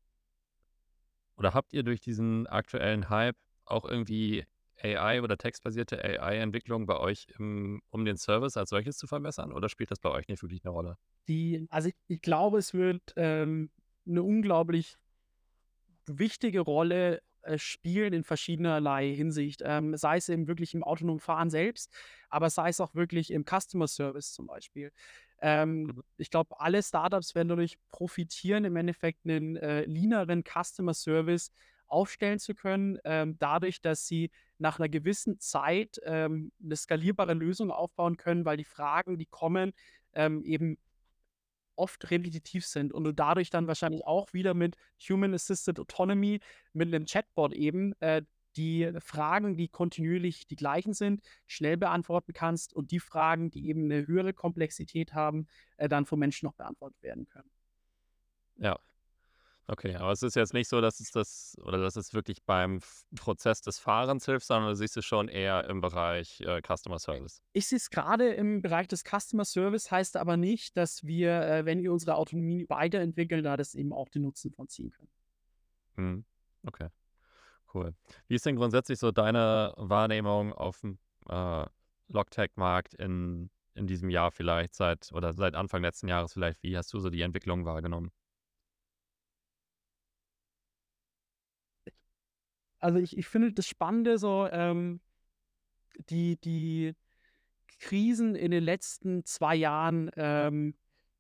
[1.38, 4.46] oder habt ihr durch diesen aktuellen Hype auch irgendwie
[4.82, 9.52] AI oder textbasierte AI-Entwicklung bei euch, im, um den Service als solches zu verbessern?
[9.52, 10.98] Oder spielt das bei euch nicht wirklich eine Rolle?
[11.28, 13.70] Die, also ich, ich glaube, es wird ähm,
[14.08, 14.98] eine unglaublich
[16.08, 19.62] wichtige Rolle äh, spielen in verschiedenerlei Hinsicht.
[19.64, 21.94] Ähm, sei es eben wirklich im autonomen Fahren selbst,
[22.30, 24.92] aber sei es auch wirklich im Customer Service zum Beispiel.
[25.42, 26.04] Ähm, mhm.
[26.18, 31.52] ich glaube, alle Startups werden dadurch profitieren, im Endeffekt einen äh, leaneren Customer Service
[31.88, 37.72] aufstellen zu können, ähm, dadurch, dass sie nach einer gewissen Zeit ähm, eine skalierbare Lösung
[37.72, 39.74] aufbauen können, weil die Fragen, die kommen,
[40.14, 40.78] ähm, eben
[41.76, 44.78] oft repetitiv sind und du dadurch dann wahrscheinlich auch wieder mit
[45.10, 46.40] Human Assisted Autonomy,
[46.74, 48.22] mit einem Chatbot eben, äh,
[48.56, 53.86] die Fragen, die kontinuierlich die gleichen sind, schnell beantworten kannst und die Fragen, die eben
[53.86, 57.50] eine höhere Komplexität haben, äh, dann vom Menschen noch beantwortet werden können.
[58.56, 58.80] Ja,
[59.68, 62.82] Okay, aber es ist jetzt nicht so, dass es das oder dass es wirklich beim
[63.16, 67.42] Prozess des Fahrens hilft, sondern du siehst es schon eher im Bereich äh, Customer Service.
[67.54, 71.66] Ich sehe es gerade im Bereich des Customer Service, heißt aber nicht, dass wir, äh,
[71.66, 75.10] wenn wir unsere Autonomie weiterentwickeln, da das eben auch den Nutzen von ziehen können.
[75.96, 76.26] Hm.
[76.68, 76.90] Okay,
[77.74, 77.96] cool.
[78.28, 81.66] Wie ist denn grundsätzlich so deine Wahrnehmung auf dem äh,
[82.10, 86.62] Logtech-Markt in, in diesem Jahr vielleicht seit oder seit Anfang letzten Jahres vielleicht?
[86.62, 88.12] Wie hast du so die Entwicklung wahrgenommen?
[92.80, 95.00] Also ich, ich finde das Spannende so, ähm,
[96.10, 96.94] die, die
[97.80, 100.76] Krisen in den letzten zwei Jahren, ähm,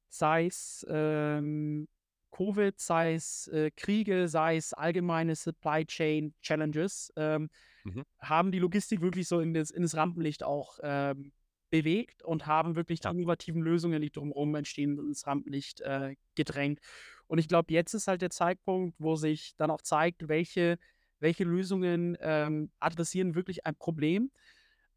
[0.10, 1.88] sei es ähm,
[2.32, 7.50] Covid, sei es äh, Kriege, sei es allgemeine Supply Chain Challenges, ähm,
[7.84, 8.04] mhm.
[8.20, 11.32] haben die Logistik wirklich so in das, in das Rampenlicht auch ähm,
[11.70, 16.80] bewegt und haben wirklich die innovativen Lösungen, die drumherum entstehen, ins Rampenlicht äh, gedrängt.
[17.28, 20.78] Und ich glaube, jetzt ist halt der Zeitpunkt, wo sich dann auch zeigt, welche
[21.19, 24.32] welche Lösungen ähm, adressieren wirklich ein Problem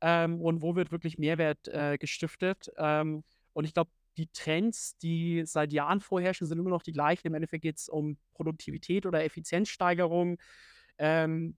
[0.00, 2.70] ähm, und wo wird wirklich Mehrwert äh, gestiftet.
[2.76, 7.28] Ähm, und ich glaube, die Trends, die seit Jahren vorherrschen, sind immer noch die gleichen.
[7.28, 10.38] Im Endeffekt geht es um Produktivität oder Effizienzsteigerung.
[10.98, 11.56] Ähm,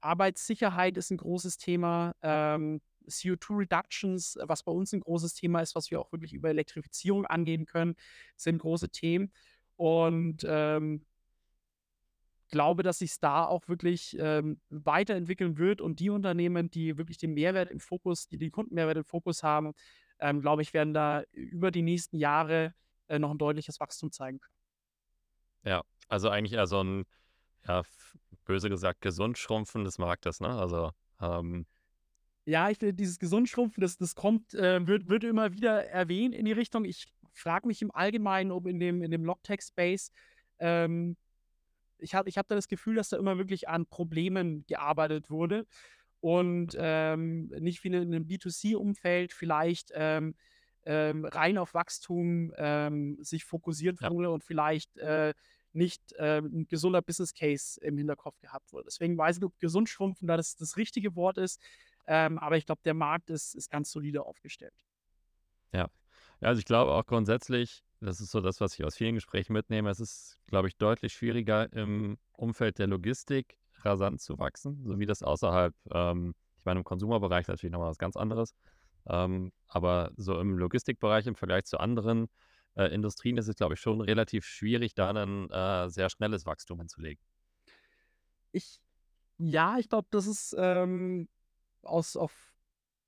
[0.00, 2.14] Arbeitssicherheit ist ein großes Thema.
[2.22, 6.48] Ähm, CO2 Reductions, was bei uns ein großes Thema ist, was wir auch wirklich über
[6.48, 7.94] Elektrifizierung angehen können,
[8.36, 9.32] sind große Themen.
[9.76, 11.04] Und ähm,
[12.48, 17.34] glaube, dass sich da auch wirklich ähm, weiterentwickeln wird und die Unternehmen, die wirklich den
[17.34, 19.72] Mehrwert im Fokus, die den Kundenmehrwert im Fokus haben,
[20.18, 22.74] ähm, glaube ich, werden da über die nächsten Jahre
[23.08, 24.54] äh, noch ein deutliches Wachstum zeigen können.
[25.64, 27.04] Ja, also eigentlich eher so ein,
[27.66, 27.82] ja,
[28.44, 30.48] böse gesagt, gesund schrumpfen des Marktes, ne?
[30.48, 31.66] Also, ähm,
[32.44, 36.44] ja, ich finde, dieses Gesundschrumpfen, das, das kommt, äh, wird, wird immer wieder erwähnt in
[36.44, 36.84] die Richtung.
[36.84, 40.12] Ich frage mich im Allgemeinen, ob in dem, in dem Logtech-Space
[40.60, 41.16] ähm,
[41.98, 45.66] ich habe ich hab da das Gefühl, dass da immer wirklich an Problemen gearbeitet wurde
[46.20, 50.34] und ähm, nicht wie in einem B2C-Umfeld vielleicht ähm,
[50.84, 54.10] ähm, rein auf Wachstum ähm, sich fokussiert ja.
[54.10, 55.34] wurde und vielleicht äh,
[55.72, 58.86] nicht äh, ein gesunder Business Case im Hinterkopf gehabt wurde.
[58.86, 61.60] Deswegen weiß ich, ob gesund schrumpfen da das, das richtige Wort ist.
[62.06, 64.74] Ähm, aber ich glaube, der Markt ist, ist ganz solide aufgestellt.
[65.72, 65.88] Ja.
[66.40, 69.52] ja, also ich glaube auch grundsätzlich, das ist so das, was ich aus vielen Gesprächen
[69.52, 69.90] mitnehme.
[69.90, 75.06] Es ist, glaube ich, deutlich schwieriger im Umfeld der Logistik rasant zu wachsen, so wie
[75.06, 78.54] das außerhalb, ähm, ich meine, im Konsumerbereich natürlich nochmal was ganz anderes.
[79.08, 82.28] Ähm, aber so im Logistikbereich im Vergleich zu anderen
[82.74, 86.78] äh, Industrien ist es, glaube ich, schon relativ schwierig, da ein äh, sehr schnelles Wachstum
[86.78, 87.22] hinzulegen.
[88.52, 88.80] Ich,
[89.38, 91.28] ja, ich glaube, das ist ähm,
[91.82, 92.45] aus auf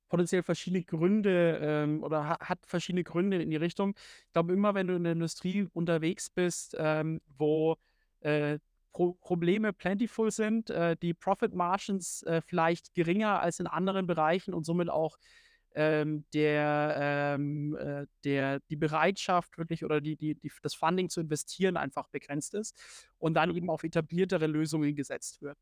[0.09, 3.95] potenziell verschiedene Gründe ähm, oder ha hat verschiedene Gründe in die Richtung.
[4.27, 7.77] Ich glaube, immer wenn du in der Industrie unterwegs bist, ähm, wo
[8.21, 8.59] äh,
[8.93, 14.55] Pro Probleme plentiful sind, äh, die Profit Margins äh, vielleicht geringer als in anderen Bereichen
[14.55, 15.19] und somit auch
[15.75, 21.21] ähm, der, ähm, äh, der, die Bereitschaft wirklich oder die, die, die, das Funding zu
[21.21, 22.75] investieren einfach begrenzt ist
[23.19, 25.59] und dann eben auf etabliertere Lösungen gesetzt wird.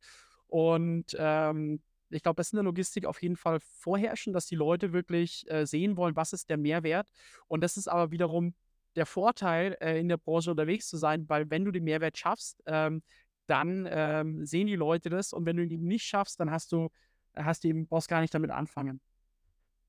[0.46, 4.54] Und ähm, ich glaube, das ist in der Logistik auf jeden Fall vorherrschen, dass die
[4.54, 7.08] Leute wirklich äh, sehen wollen, was ist der Mehrwert.
[7.48, 8.54] Und das ist aber wiederum
[8.96, 12.62] der Vorteil, äh, in der Branche unterwegs zu sein, weil wenn du den Mehrwert schaffst,
[12.66, 13.02] ähm,
[13.46, 16.72] dann ähm, sehen die Leute das und wenn du ihn eben nicht schaffst, dann hast
[16.72, 16.88] du,
[17.34, 19.00] hast du eben, brauchst gar nicht damit anfangen.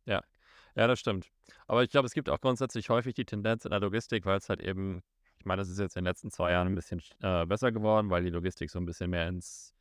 [0.05, 0.23] Ja,
[0.75, 1.31] ja, das stimmt.
[1.65, 4.49] Aber ich glaube, es gibt auch grundsätzlich häufig die Tendenz in der Logistik, weil es
[4.49, 5.01] halt eben,
[5.39, 8.09] ich meine, das ist jetzt in den letzten zwei Jahren ein bisschen äh, besser geworden,
[8.09, 9.73] weil die Logistik so ein bisschen mehr ins,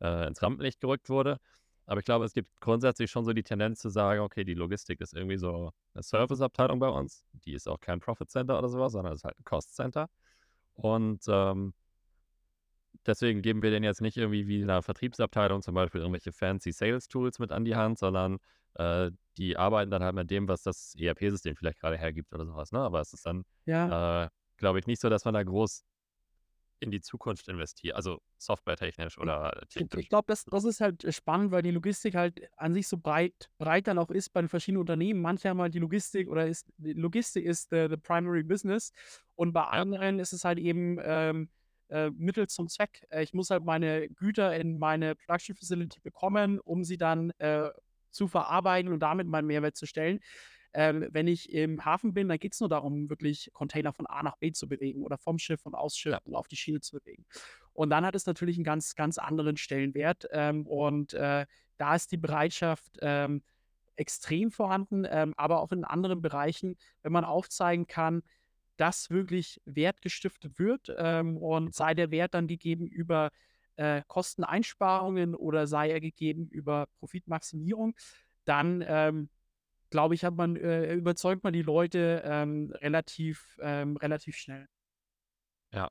[0.00, 1.40] äh, ins Rampenlicht gerückt wurde.
[1.86, 5.00] Aber ich glaube, es gibt grundsätzlich schon so die Tendenz zu sagen, okay, die Logistik
[5.00, 7.24] ist irgendwie so eine Serviceabteilung bei uns.
[7.44, 10.08] Die ist auch kein Profit Center oder sowas, sondern ist halt ein Cost Center.
[10.74, 11.74] Und ähm,
[13.06, 17.08] deswegen geben wir denen jetzt nicht irgendwie wie einer Vertriebsabteilung zum Beispiel irgendwelche fancy Sales
[17.08, 18.38] Tools mit an die Hand, sondern
[18.74, 22.72] äh, die arbeiten dann halt mit dem, was das ERP-System vielleicht gerade hergibt oder sowas.
[22.72, 22.80] Ne?
[22.80, 24.24] Aber es ist dann, ja.
[24.24, 25.84] äh, glaube ich, nicht so, dass man da groß
[26.80, 31.50] in die Zukunft investiert, also softwaretechnisch oder Ich, ich glaube, das, das ist halt spannend,
[31.50, 34.80] weil die Logistik halt an sich so breit, breit dann auch ist bei den verschiedenen
[34.80, 35.20] Unternehmen.
[35.20, 38.92] Manche haben halt die Logistik oder ist die Logistik ist the, the primary business
[39.34, 41.48] und bei anderen ist es halt eben ähm,
[41.88, 43.06] äh, Mittel zum Zweck.
[43.10, 47.70] Äh, ich muss halt meine Güter in meine Production Facility bekommen, um sie dann äh,
[48.10, 50.20] zu verarbeiten und damit meinen Mehrwert zu stellen.
[50.78, 54.22] Ähm, wenn ich im Hafen bin, dann geht es nur darum, wirklich Container von A
[54.22, 56.98] nach B zu bewegen oder vom Schiff und aus Schiff und auf die Schiene zu
[56.98, 57.24] bewegen.
[57.72, 60.28] Und dann hat es natürlich einen ganz, ganz anderen Stellenwert.
[60.32, 61.46] Ähm, und äh,
[61.78, 63.42] da ist die Bereitschaft ähm,
[63.96, 68.22] extrem vorhanden, ähm, aber auch in anderen Bereichen, wenn man aufzeigen kann,
[68.76, 73.30] dass wirklich Wert gestiftet wird ähm, und sei der Wert dann gegeben über
[73.76, 77.96] äh, Kosteneinsparungen oder sei er gegeben über Profitmaximierung,
[78.44, 79.30] dann ähm,
[79.90, 84.66] glaube ich, hat man, äh, überzeugt man die Leute ähm, relativ, ähm, relativ schnell.
[85.72, 85.90] Ja.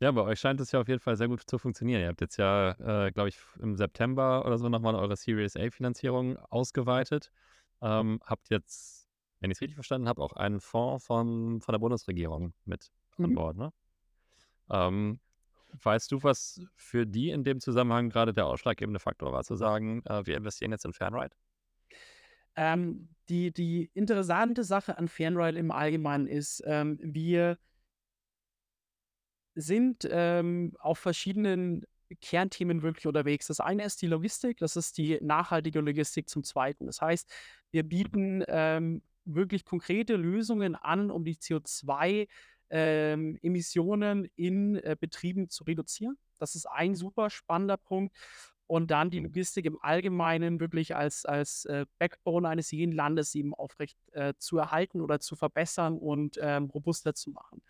[0.00, 2.00] Ja, bei euch scheint es ja auf jeden Fall sehr gut zu funktionieren.
[2.00, 2.70] Ihr habt jetzt ja,
[3.06, 7.30] äh, glaube ich, im September oder so nochmal eure Series A-Finanzierung ausgeweitet.
[7.80, 9.08] Ähm, habt jetzt,
[9.40, 13.24] wenn ich es richtig verstanden habe, auch einen Fonds von, von der Bundesregierung mit mhm.
[13.24, 13.72] an Bord, ne?
[14.70, 15.20] Ähm,
[15.82, 20.02] weißt du, was für die in dem Zusammenhang gerade der ausschlaggebende Faktor war, zu sagen,
[20.06, 21.34] äh, wir investieren jetzt in Fanride?
[22.56, 27.58] Ähm, die, die interessante Sache an Fanride im Allgemeinen ist, ähm, wir
[29.54, 31.84] sind ähm, auf verschiedenen
[32.20, 33.46] Kernthemen wirklich unterwegs.
[33.46, 36.84] Das eine ist die Logistik, das ist die nachhaltige Logistik zum Zweiten.
[36.86, 37.30] Das heißt,
[37.70, 45.64] wir bieten ähm, wirklich konkrete Lösungen an, um die CO2-Emissionen ähm, in äh, Betrieben zu
[45.64, 46.18] reduzieren.
[46.38, 48.16] Das ist ein super spannender Punkt
[48.72, 53.52] und dann die Logistik im Allgemeinen wirklich als, als äh, Backbone eines jeden Landes eben
[53.52, 57.62] aufrecht äh, zu erhalten oder zu verbessern und ähm, robuster zu machen.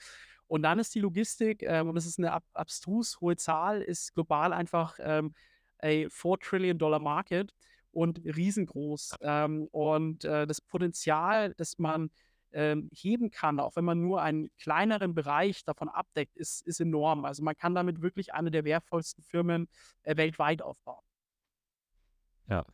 [0.47, 4.15] Und dann ist die Logistik, ähm, und das ist eine ab abstrus hohe Zahl, ist
[4.15, 5.35] global einfach ähm,
[5.83, 7.53] a 4 Trillion Dollar Market
[7.91, 9.17] und riesengroß.
[9.23, 12.12] Ähm, und äh, das Potenzial, das man
[12.53, 17.25] ähm, heben kann, auch wenn man nur einen kleineren Bereich davon abdeckt, ist, ist enorm.
[17.25, 19.69] Also man kann damit wirklich eine der wertvollsten Firmen
[20.03, 21.03] äh, weltweit aufbauen.
[22.49, 22.65] Ja.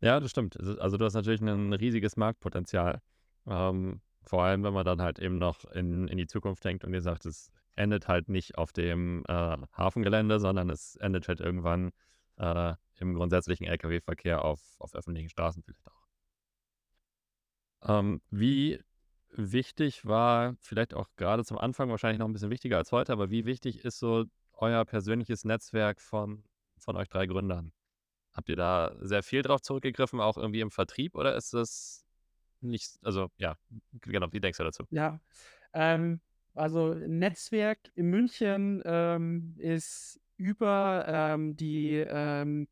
[0.00, 0.58] Ja, das stimmt.
[0.80, 3.00] Also du hast natürlich ein riesiges Marktpotenzial.
[3.46, 6.92] Ähm, vor allem, wenn man dann halt eben noch in, in die Zukunft denkt und
[6.92, 11.90] ihr sagt, es endet halt nicht auf dem äh, Hafengelände, sondern es endet halt irgendwann
[12.36, 16.04] äh, im grundsätzlichen Lkw-Verkehr auf, auf öffentlichen Straßen vielleicht auch.
[17.82, 18.80] Ähm, wie
[19.36, 23.30] wichtig war, vielleicht auch gerade zum Anfang wahrscheinlich noch ein bisschen wichtiger als heute, aber
[23.30, 26.44] wie wichtig ist so euer persönliches Netzwerk von,
[26.78, 27.72] von euch drei Gründern?
[28.32, 32.04] Habt ihr da sehr viel drauf zurückgegriffen, auch irgendwie im Vertrieb, oder ist das
[32.60, 33.56] nicht, also ja,
[34.00, 34.84] genau, wie denkst du dazu?
[34.90, 35.20] Ja,
[35.72, 36.20] ähm,
[36.54, 42.68] Also Netzwerk in München ähm, ist über ähm, die ähm,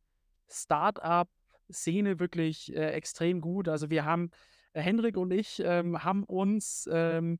[0.48, 3.68] Start-up-Szene wirklich äh, extrem gut.
[3.68, 4.30] Also wir haben,
[4.72, 7.38] äh, Hendrik und ich ähm, haben uns ähm,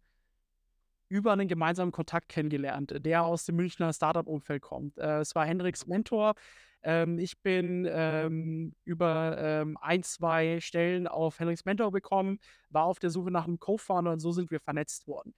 [1.09, 4.99] über einen gemeinsamen Kontakt kennengelernt, der aus dem Münchner Startup-Umfeld kommt.
[4.99, 6.35] Äh, es war Hendriks Mentor.
[6.83, 12.39] Ähm, ich bin ähm, über ähm, ein, zwei Stellen auf Hendriks Mentor gekommen,
[12.71, 15.35] war auf der Suche nach einem Co-Founder und so sind wir vernetzt worden.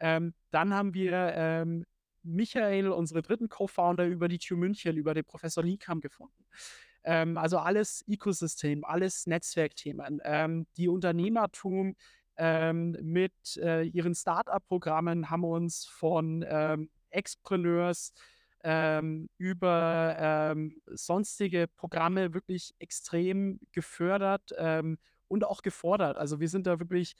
[0.00, 1.66] Ähm, dann haben wir
[2.22, 6.44] Michael, unsere dritten Co-Founder, über die TU München, über den Professor Liekam gefunden.
[7.04, 10.20] Ähm, also alles Ökosystem, alles Netzwerkthemen.
[10.24, 11.96] Ähm, die Unternehmertum
[12.36, 18.12] ähm, mit äh, ihren Start-up-Programmen haben uns von ähm, Expreneurs
[18.62, 24.52] ähm, über ähm, sonstige Programme wirklich extrem gefördert
[25.28, 26.16] und auch gefordert.
[26.16, 27.14] Also wir sind da wirklich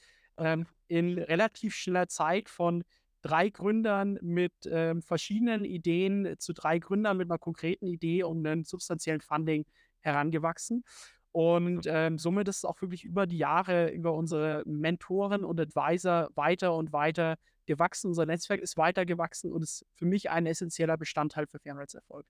[0.87, 2.85] in relativ schneller Zeit von
[3.23, 8.65] drei Gründern mit ähm, verschiedenen Ideen zu drei Gründern mit einer konkreten Idee und einem
[8.65, 9.67] substanziellen Funding
[10.01, 10.85] herangewachsen.
[11.33, 16.31] Und ähm, somit ist es auch wirklich über die Jahre, über unsere Mentoren und Advisor
[16.35, 18.09] weiter und weiter gewachsen.
[18.09, 22.27] Unser Netzwerk ist weiter gewachsen und ist für mich ein essentieller Bestandteil für Fernrides Erfolg.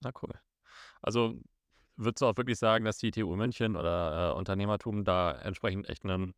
[0.00, 0.32] Na cool.
[1.00, 1.38] Also
[1.96, 6.04] würdest du auch wirklich sagen, dass die TU München oder äh, Unternehmertum da entsprechend echt
[6.04, 6.34] einen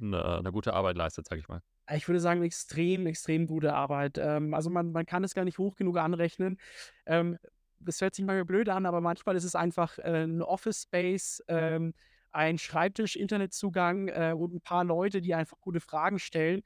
[0.00, 1.62] eine, eine gute Arbeit leistet, sage ich mal.
[1.94, 4.18] Ich würde sagen, extrem, extrem gute Arbeit.
[4.18, 6.58] Ähm, also man, man kann es gar nicht hoch genug anrechnen.
[7.06, 7.38] Ähm,
[7.80, 11.42] das hört sich manchmal blöd an, aber manchmal ist es einfach äh, ein Office Space,
[11.48, 11.94] ähm,
[12.30, 16.62] ein Schreibtisch, Internetzugang äh, und ein paar Leute, die einfach gute Fragen stellen.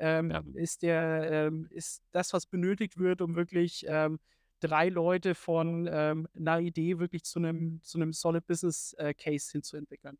[0.00, 0.42] Ähm, ja.
[0.54, 4.20] ist, der, ähm, ist das, was benötigt wird, um wirklich ähm,
[4.60, 10.18] drei Leute von einer Idee wirklich zu einem, zu einem Solid Business äh, Case hinzuentwickeln.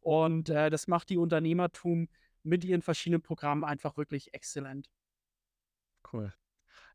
[0.00, 2.08] Und äh, das macht die Unternehmertum
[2.42, 4.90] mit ihren verschiedenen Programmen einfach wirklich exzellent.
[6.12, 6.32] Cool.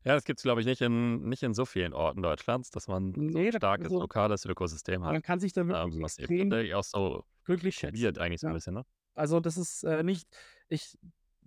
[0.04, 2.86] Ja, das gibt es, glaube ich, nicht in, nicht in so vielen Orten Deutschlands, dass
[2.86, 5.12] man nee, so ein starkes also, lokales Ökosystem hat.
[5.12, 8.18] Man kann sich da wirklich ähm, was eben auch so glücklich schätzen.
[8.18, 8.52] eigentlich so ja.
[8.52, 8.84] ein bisschen, ne?
[9.14, 10.28] Also das ist äh, nicht,
[10.68, 10.96] ich,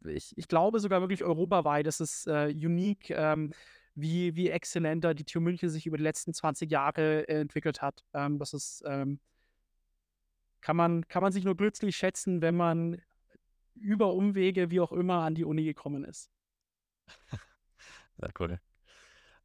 [0.05, 3.53] ich, ich glaube sogar wirklich europaweit, das ist äh, unique, ähm,
[3.95, 8.03] wie, wie exzellenter die TU München sich über die letzten 20 Jahre äh, entwickelt hat.
[8.13, 9.19] Ähm, das ist ähm,
[10.61, 13.01] kann man, kann man sich nur glücklich schätzen, wenn man
[13.79, 16.31] über Umwege, wie auch immer, an die Uni gekommen ist.
[18.17, 18.59] Sehr cool.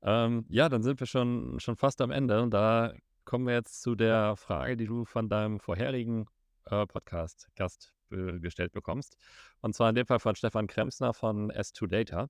[0.03, 2.93] Ähm, ja, dann sind wir schon, schon fast am Ende und da
[3.25, 6.27] kommen wir jetzt zu der Frage, die du von deinem vorherigen
[6.67, 9.17] äh, Podcast-Gast äh, gestellt bekommst.
[9.61, 12.29] Und zwar in dem Fall von Stefan Kremsner von S2Data.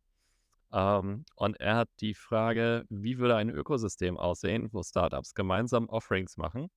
[0.72, 6.36] Ähm, und er hat die Frage, wie würde ein Ökosystem aussehen, wo Startups gemeinsam Offerings
[6.36, 6.70] machen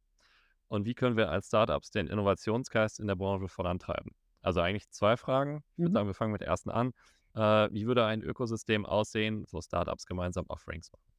[0.67, 4.11] und wie können wir als Startups den Innovationsgeist in der Branche vorantreiben?
[4.41, 5.63] Also eigentlich zwei Fragen.
[5.73, 5.93] Ich würde mhm.
[5.93, 6.93] sagen, wir fangen mit der ersten an.
[7.33, 11.11] Äh, wie würde ein Ökosystem aussehen, wo Startups gemeinsam Offerings machen?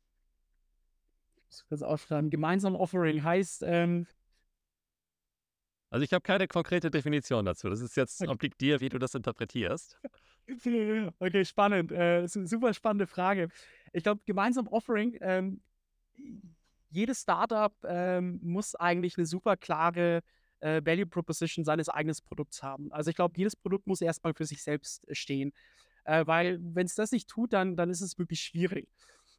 [1.51, 2.31] Ich muss aufschreiben.
[2.31, 3.63] Gemeinsam Offering heißt.
[3.65, 4.07] Ähm
[5.91, 7.71] also ich habe keine konkrete Definition dazu.
[7.71, 8.31] Das ist jetzt okay.
[8.31, 9.99] obliegt dir, wie du das interpretierst.
[11.19, 11.93] Okay, spannend.
[11.93, 13.49] Äh, super spannende Frage.
[13.93, 15.61] Ich glaube, gemeinsam Offering ähm,
[16.91, 20.23] jedes Startup ähm, muss eigentlich eine super klare
[20.61, 22.93] äh, Value Proposition seines eigenen Produkts haben.
[22.93, 25.53] Also ich glaube, jedes Produkt muss erstmal für sich selbst äh, stehen.
[26.05, 28.89] Äh, weil wenn es das nicht tut, dann, dann ist es wirklich schwierig.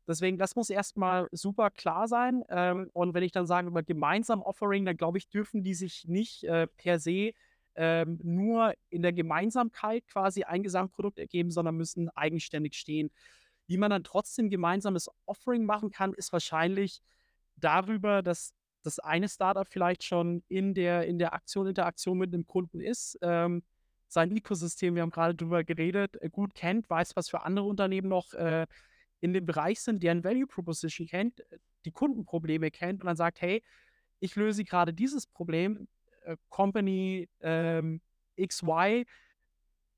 [0.08, 2.44] Deswegen, das muss erstmal super klar sein.
[2.50, 6.08] Ähm, und wenn ich dann sage, über gemeinsam Offering, dann glaube ich, dürfen die sich
[6.08, 7.34] nicht äh, per se
[7.76, 13.12] ähm, nur in der Gemeinsamkeit quasi ein Gesamtprodukt ergeben, sondern müssen eigenständig stehen.
[13.68, 17.02] Wie man dann trotzdem gemeinsames Offering machen kann, ist wahrscheinlich
[17.56, 18.54] darüber, dass
[18.90, 23.18] das eine Startup vielleicht schon in der, in der Aktion, Interaktion mit einem Kunden ist,
[23.22, 23.64] ähm,
[24.08, 28.10] sein Ökosystem, wir haben gerade darüber geredet, äh, gut kennt, weiß, was für andere Unternehmen
[28.10, 28.66] noch äh,
[29.22, 33.42] in dem Bereich sind, deren Value Proposition kennt, äh, die Kundenprobleme kennt und dann sagt,
[33.42, 33.64] hey,
[34.20, 35.88] ich löse gerade dieses Problem,
[36.24, 38.02] äh, Company ähm,
[38.42, 39.06] XY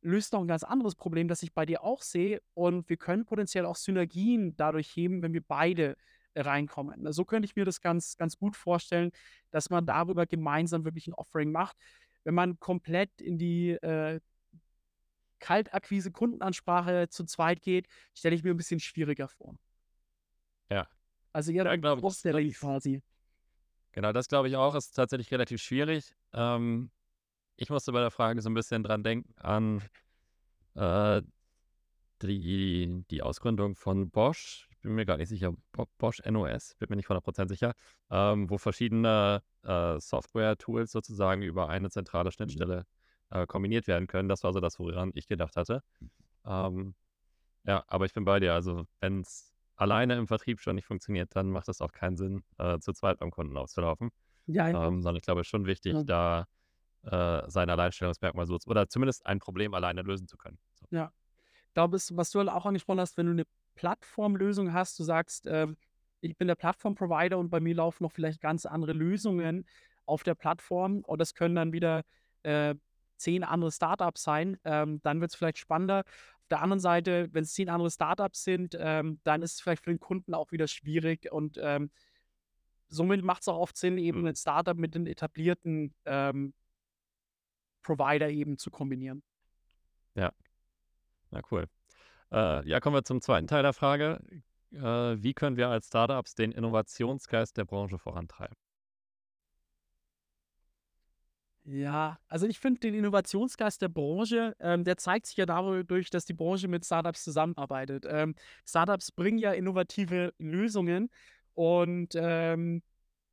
[0.02, 3.26] löst noch ein ganz anderes Problem, das ich bei dir auch sehe und wir können
[3.26, 5.96] potenziell auch Synergien dadurch heben, wenn wir beide
[6.36, 7.12] reinkommen.
[7.12, 9.12] So könnte ich mir das ganz, ganz gut vorstellen,
[9.52, 11.78] dass man darüber gemeinsam wirklich ein Offering macht.
[12.24, 14.20] Wenn man komplett in die äh,
[15.40, 19.56] Kaltakquise, Kundenansprache zu zweit geht, stelle ich mir ein bisschen schwieriger vor.
[20.70, 20.88] Ja.
[21.34, 22.02] Also eher ja, glaube
[22.42, 23.02] ich, quasi.
[23.92, 26.16] Genau, das glaube ich auch, ist tatsächlich relativ schwierig.
[26.34, 26.92] Ähm,
[27.58, 29.82] ich musste bei der Frage so ein bisschen dran denken an
[30.76, 31.22] äh,
[32.22, 35.54] die, die Ausgründung von Bosch bin mir gar nicht sicher,
[35.98, 37.74] Bosch NOS, bin mir nicht 100% sicher,
[38.10, 42.32] ähm, wo verschiedene äh, Software-Tools sozusagen über eine zentrale mhm.
[42.32, 42.86] Schnittstelle
[43.30, 44.30] äh, kombiniert werden können.
[44.30, 45.84] Das war so das, woran ich gedacht hatte.
[46.46, 46.96] Ähm,
[47.66, 48.54] Ja, aber ich bin bei dir.
[48.54, 52.44] Also, wenn es alleine im Vertrieb schon nicht funktioniert, dann macht es auch keinen Sinn,
[52.58, 54.10] äh, zu zweit beim Kunden aufzulaufen.
[54.48, 54.68] Ja.
[54.68, 56.04] Ähm, sondern ich glaube, es ist schon wichtig, Ja.
[56.04, 56.48] da
[57.04, 60.60] äh, sein Alleinstellungsmerkmal so oder zumindest ein Problem alleine lösen zu können.
[60.74, 60.86] So.
[60.92, 61.12] Ja.
[61.68, 63.46] Ich glaube, was du halt auch angesprochen hast, wenn du eine
[63.76, 65.78] Plattformlösung hast, du sagst, ähm,
[66.22, 69.66] ich bin der Plattform-Provider und bei mir laufen noch vielleicht ganz andere Lösungen
[70.06, 72.04] auf der Plattform und das können dann wieder
[72.44, 72.76] äh,
[73.18, 76.00] 10 andere Startups sein, ähm, dann wird es vielleicht spannender.
[76.00, 79.84] Auf der anderen Seite, wenn es 10 andere Startups sind, ähm, dann ist es vielleicht
[79.84, 81.92] für den Kunden auch wieder schwierig und ähm,
[82.90, 84.28] somit macht es auch oft Sinn, eben Mhm.
[84.28, 86.54] ein Startup mit den etablierten ähm,
[87.84, 89.24] Provider eben zu kombinieren.
[90.16, 90.32] Ja,
[91.32, 91.68] na cool.
[92.32, 94.20] Äh, ja, kommen wir zum zweiten Teil der Frage.
[94.72, 98.56] Äh, wie können wir als Startups den Innovationsgeist der Branche vorantreiben?
[101.64, 106.26] Ja, also ich finde den Innovationsgeist der Branche, ähm, der zeigt sich ja dadurch, dass
[106.26, 108.06] die Branche mit Startups zusammenarbeitet.
[108.10, 108.34] Ähm,
[108.66, 111.12] Startups bringen ja innovative Lösungen
[111.54, 112.82] und ähm,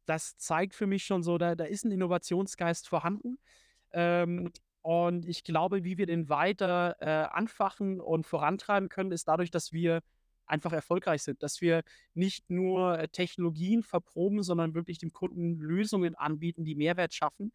[0.04, 3.38] das zeigt für mich schon so, da, da ist ein Innovationsgeist vorhanden.
[3.92, 4.52] Ähm,
[4.82, 9.72] und ich glaube, wie wir den weiter äh, anfachen und vorantreiben können, ist dadurch, dass
[9.72, 10.02] wir
[10.46, 11.82] einfach erfolgreich sind, dass wir
[12.14, 17.52] nicht nur äh, Technologien verproben, sondern wirklich dem Kunden Lösungen anbieten, die Mehrwert schaffen.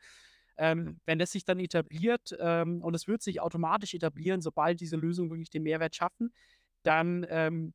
[0.56, 4.98] Ähm, wenn das sich dann etabliert ähm, und es wird sich automatisch etablieren, sobald diese
[4.98, 6.32] Lösungen wirklich den Mehrwert schaffen,
[6.84, 7.74] dann, ähm,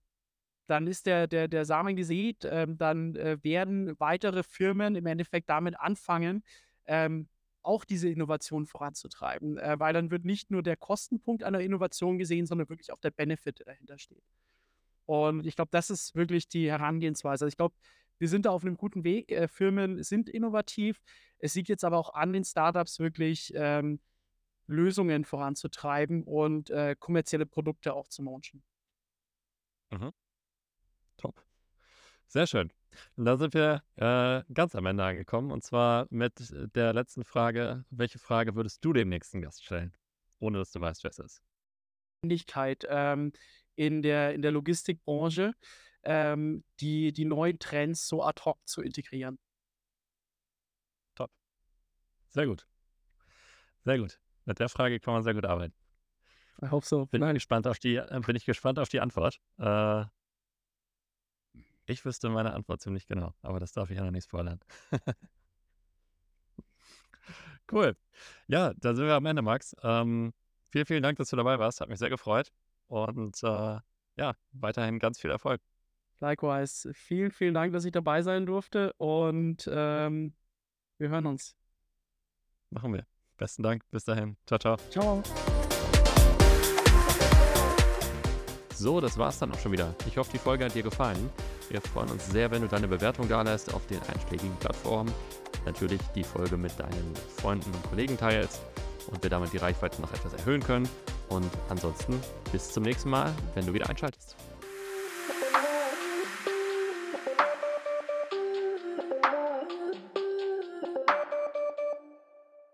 [0.68, 5.48] dann ist der, der, der Samen gesät, ähm, dann äh, werden weitere Firmen im Endeffekt
[5.48, 6.44] damit anfangen,
[6.86, 7.28] ähm,
[7.62, 12.46] auch diese Innovation voranzutreiben, äh, weil dann wird nicht nur der Kostenpunkt einer Innovation gesehen,
[12.46, 14.24] sondern wirklich auch der Benefit, der dahinter steht.
[15.06, 17.44] Und ich glaube, das ist wirklich die Herangehensweise.
[17.44, 17.74] Also ich glaube,
[18.18, 19.30] wir sind da auf einem guten Weg.
[19.32, 21.00] Äh, Firmen sind innovativ.
[21.38, 24.00] Es liegt jetzt aber auch an den Startups wirklich ähm,
[24.66, 28.62] Lösungen voranzutreiben und äh, kommerzielle Produkte auch zu launchen.
[31.16, 31.42] Top.
[32.28, 32.70] Sehr schön.
[33.16, 35.50] Und da sind wir äh, ganz am Ende angekommen.
[35.50, 37.84] Und zwar mit der letzten Frage.
[37.90, 39.92] Welche Frage würdest du dem nächsten Gast stellen?
[40.38, 41.42] Ohne dass du weißt, wer es ist.
[42.22, 43.32] Notwendigkeit ähm,
[43.76, 45.54] in der, in der Logistikbranche,
[46.02, 49.38] ähm, die, die neuen Trends so ad hoc zu integrieren.
[52.30, 52.66] Sehr gut.
[53.84, 54.20] Sehr gut.
[54.44, 55.74] Mit der Frage kann man sehr gut arbeiten.
[56.62, 57.06] Ich hoffe so.
[57.06, 59.40] Bin, gespannt auf die, äh, bin ich gespannt auf die Antwort.
[59.58, 60.04] Äh,
[61.88, 64.60] ich wüsste meine Antwort ziemlich genau, aber das darf ich ja noch nicht spoilern.
[67.72, 67.96] cool.
[68.46, 69.74] Ja, da sind wir am Ende, Max.
[69.82, 70.32] Ähm,
[70.70, 71.80] vielen, vielen Dank, dass du dabei warst.
[71.80, 72.52] Hat mich sehr gefreut.
[72.88, 73.78] Und äh,
[74.16, 75.60] ja, weiterhin ganz viel Erfolg.
[76.20, 76.92] Likewise.
[76.92, 80.34] Vielen, vielen Dank, dass ich dabei sein durfte und ähm,
[80.98, 81.56] wir hören uns.
[82.70, 83.06] Machen wir.
[83.36, 83.88] Besten Dank.
[83.90, 84.36] Bis dahin.
[84.46, 84.76] Ciao, ciao.
[84.90, 85.22] Ciao.
[88.74, 89.94] So, das war's dann auch schon wieder.
[90.06, 91.30] Ich hoffe, die Folge hat dir gefallen.
[91.70, 95.12] Wir freuen uns sehr, wenn du deine Bewertung da lässt auf den einschlägigen Plattformen.
[95.66, 98.62] Natürlich die Folge mit deinen Freunden und Kollegen teilst
[99.08, 100.88] und wir damit die Reichweite noch etwas erhöhen können.
[101.28, 102.20] Und ansonsten
[102.52, 104.36] bis zum nächsten Mal, wenn du wieder einschaltest.